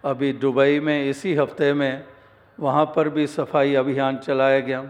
अभी 0.04 0.32
दुबई 0.34 0.80
में 0.80 1.10
इसी 1.10 1.34
हफ़्ते 1.36 1.74
में 1.74 2.04
वहाँ 2.58 2.86
पर 2.96 3.10
भी 3.10 3.26
सफ़ाई 3.28 3.74
अभियान 3.76 4.18
चलाया 4.18 4.60
गया 4.60 4.84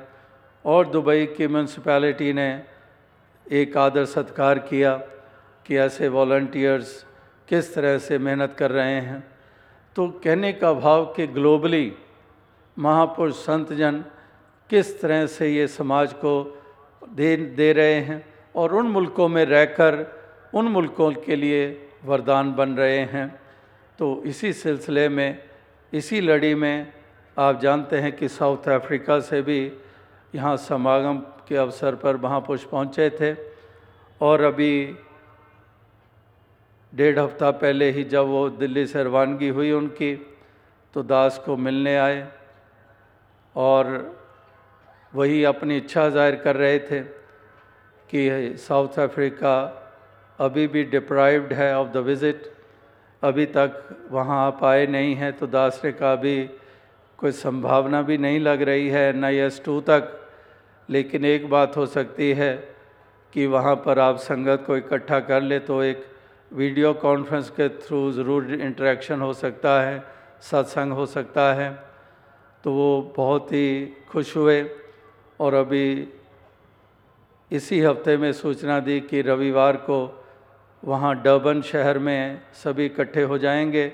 और 0.65 0.87
दुबई 0.87 1.25
की 1.37 1.47
म्यूनसिपैलिटी 1.47 2.31
ने 2.33 2.49
एक 3.45 3.77
आदर 3.77 4.05
सत्कार 4.05 4.59
किया 4.59 4.95
कि 5.65 5.77
ऐसे 5.77 6.07
वॉल्टियर्स 6.07 7.05
किस 7.47 7.73
तरह 7.75 7.97
से 7.97 8.17
मेहनत 8.17 8.55
कर 8.57 8.71
रहे 8.71 8.99
हैं। 9.01 9.23
तो 9.97 10.07
कहने 10.23 10.53
का 10.53 10.73
भाव 10.73 11.05
कि 11.05 11.27
ग्लोबली 11.27 11.93
महापुरुष 12.79 13.35
संत 13.35 13.73
जन 13.73 14.03
किस 14.69 15.01
तरह 15.01 15.25
से 15.25 15.49
ये 15.49 15.67
समाज 15.67 16.13
को 16.13 16.33
दे 17.09 17.37
दे 17.37 17.73
रहे 17.73 17.93
हैं 17.93 18.25
और 18.55 18.75
उन 18.75 18.87
मुल्कों 18.87 19.27
में 19.27 19.45
रहकर 19.45 19.95
उन 20.53 20.65
मुल्कों 20.65 21.11
के 21.11 21.35
लिए 21.35 21.89
वरदान 22.05 22.53
बन 22.53 22.69
रहे 22.69 22.99
हैं। 22.99 23.41
तो 23.99 24.23
इसी 24.25 24.53
सिलसिले 24.53 25.09
में, 25.09 25.43
इसी 25.93 26.21
लड़ी 26.21 26.55
में 26.55 26.93
आप 27.37 27.61
जानते 27.61 27.97
हैं 27.97 28.15
कि 28.15 28.27
साउथ 28.27 28.69
अफ्रीका 28.69 29.19
से 29.19 29.41
भी 29.41 29.71
यहाँ 30.35 30.57
समागम 30.57 31.17
के 31.47 31.55
अवसर 31.55 31.95
पर 31.95 32.17
महापुरुष 32.17 32.63
पहुँचे 32.63 33.09
थे 33.09 33.33
और 34.21 34.41
अभी 34.41 34.95
डेढ़ 36.93 37.19
हफ़्ता 37.19 37.51
पहले 37.61 37.89
ही 37.91 38.03
जब 38.03 38.25
वो 38.25 38.49
दिल्ली 38.49 38.85
से 38.87 39.03
रवानगी 39.03 39.47
हुई 39.49 39.71
उनकी 39.71 40.15
तो 40.93 41.03
दास 41.03 41.41
को 41.45 41.57
मिलने 41.57 41.95
आए 41.97 42.27
और 43.55 43.89
वही 45.15 45.43
अपनी 45.43 45.77
इच्छा 45.77 46.07
ज़ाहिर 46.09 46.35
कर 46.35 46.55
रहे 46.55 46.79
थे 46.79 47.01
कि 48.09 48.55
साउथ 48.57 48.99
अफ्रीका 48.99 49.55
अभी 50.39 50.67
भी 50.67 50.83
डिप्राइव्ड 50.85 51.53
है 51.53 51.75
ऑफ़ 51.77 51.87
द 51.89 51.97
विज़िट 52.07 52.51
अभी 53.23 53.45
तक 53.45 54.07
वहाँ 54.11 54.45
आप 54.47 54.63
आए 54.63 54.85
नहीं 54.87 55.15
हैं 55.15 55.31
तो 55.33 55.47
दास 55.47 55.81
ने 55.85 55.91
कहा, 55.91 56.11
अभी 56.13 56.49
कोई 57.19 57.31
संभावना 57.31 58.01
भी 58.01 58.17
नहीं 58.17 58.39
लग 58.39 58.61
रही 58.61 58.87
है, 58.89 59.13
न 59.13 59.23
एस 59.25 59.61
टू 59.65 59.79
तक। 59.81 60.13
लेकिन 60.89 61.25
एक 61.25 61.49
बात 61.49 61.77
हो 61.77 61.85
सकती 61.85 62.31
है 62.33 62.53
कि 63.33 63.45
वहाँ 63.47 63.75
पर 63.85 63.99
आप 63.99 64.17
संगत 64.19 64.63
को 64.67 64.77
इकट्ठा 64.77 65.19
कर 65.19 65.41
ले 65.41 65.59
तो 65.59 65.81
एक 65.83 66.05
वीडियो 66.51 66.93
कॉन्फ्रेंस 66.93 67.49
के 67.49 67.67
थ्रू 67.69 68.11
ज़रूर 68.11 68.53
इंटरेक्शन 68.53 69.21
हो 69.21 69.33
सकता 69.33 69.81
है, 69.81 70.03
सत्संग 70.41 70.91
हो 70.91 71.05
सकता 71.05 71.53
है। 71.53 71.69
तो 72.63 72.73
वो 72.73 73.13
बहुत 73.17 73.51
ही 73.51 73.85
खुश 74.09 74.35
हुए 74.37 74.61
और 75.39 75.53
अभी 75.53 76.07
इसी 77.51 77.79
हफ़्ते 77.81 78.17
में 78.17 78.31
सूचना 78.33 78.79
दी 78.79 78.99
कि 78.99 79.21
रविवार 79.21 79.77
को 79.77 79.99
वहाँ 80.83 81.13
डर्बन 81.21 81.61
शहर 81.61 81.99
में 81.99 82.41
सभी 82.53 82.85
इकट्ठे 82.85 83.23
हो 83.23 83.37
जाएँगे। 83.37 83.91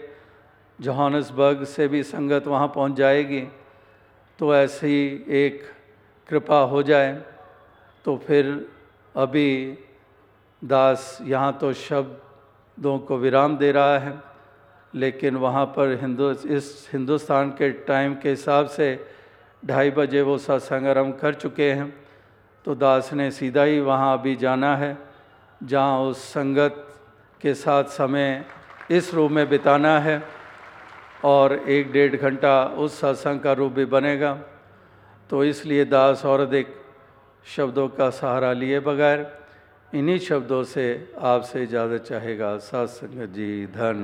जोहानसबर्ग 0.80 1.64
से 1.64 1.88
भी 1.88 2.04
संगत 2.04 2.48
वहाँ 2.48 2.68
पहुँच 2.68 2.96
जाएगी। 2.96 3.42
तो 4.40 4.56
ऐसी 4.56 5.26
एक 5.30 5.64
कृपा 6.30 6.60
हो 6.60 6.84
जाए। 6.84 7.14
तो 8.06 8.18
फिर 8.18 8.46
अभी 9.16 9.78
दास 10.62 11.18
यहाँ 11.22 11.58
तो 11.62 11.74
शब्दों 11.74 12.32
को 12.78 13.18
विराम 13.18 13.58
दे 13.58 13.72
रहा 13.72 13.98
है, 14.00 14.14
लेकिन 14.94 15.36
वहाँ 15.38 15.66
पर 15.76 15.98
हिंदू, 16.02 16.30
इस 16.32 16.90
हिंदुस्तान 16.94 17.50
के 17.52 17.70
टाइम 17.84 18.16
के 18.16 18.30
हिसाब 18.30 18.68
से 18.68 18.88
ढाई 19.64 19.92
बजे 19.92 20.22
वो 20.22 20.38
सत्संग 20.38 20.88
आरंभ 20.88 21.18
कर 21.22 21.34
चुके 21.34 21.72
हैं। 21.72 21.94
तो 22.66 22.76
दास 22.76 23.14
ने 23.14 23.30
सीधा 23.32 23.64
ही 23.64 23.80
वहाँ 23.80 24.18
अभी 24.18 24.36
जाना 24.36 24.76
है, 24.78 24.98
जहाँ 25.64 26.00
उस 26.02 26.24
संगत 26.24 26.86
के 27.42 27.54
साथ 27.54 27.84
समय 27.92 28.46
इस 28.92 29.14
रूप 29.14 29.32
में 29.32 29.48
बिताना 29.50 30.00
है 30.00 30.22
और 31.26 31.54
एक 31.54 31.92
डेढ़ 31.92 32.16
घंटा 32.16 32.64
उस 32.66 33.00
सत्संग 33.00 33.40
का 33.40 33.54
रूप 33.54 33.72
भी 33.72 33.86
बनेगा। 33.86 34.34
तो 35.30 35.44
इसलिए 35.44 35.86
दास 35.86 36.26
और 36.26 36.40
अधिक 36.40 36.76
शब्दों 37.46 37.88
का 37.90 38.10
सहारा 38.10 38.52
लिए 38.54 38.80
बगैर 38.80 39.26
इन्हीं 39.94 40.18
शब्दों 40.20 40.64
से 40.66 40.86
आपसे 41.22 41.64
इजाज़त 41.64 42.02
चाहेगा। 42.04 42.58
सत्संग 42.58 43.20
जी 43.30 43.50
धन 43.70 44.00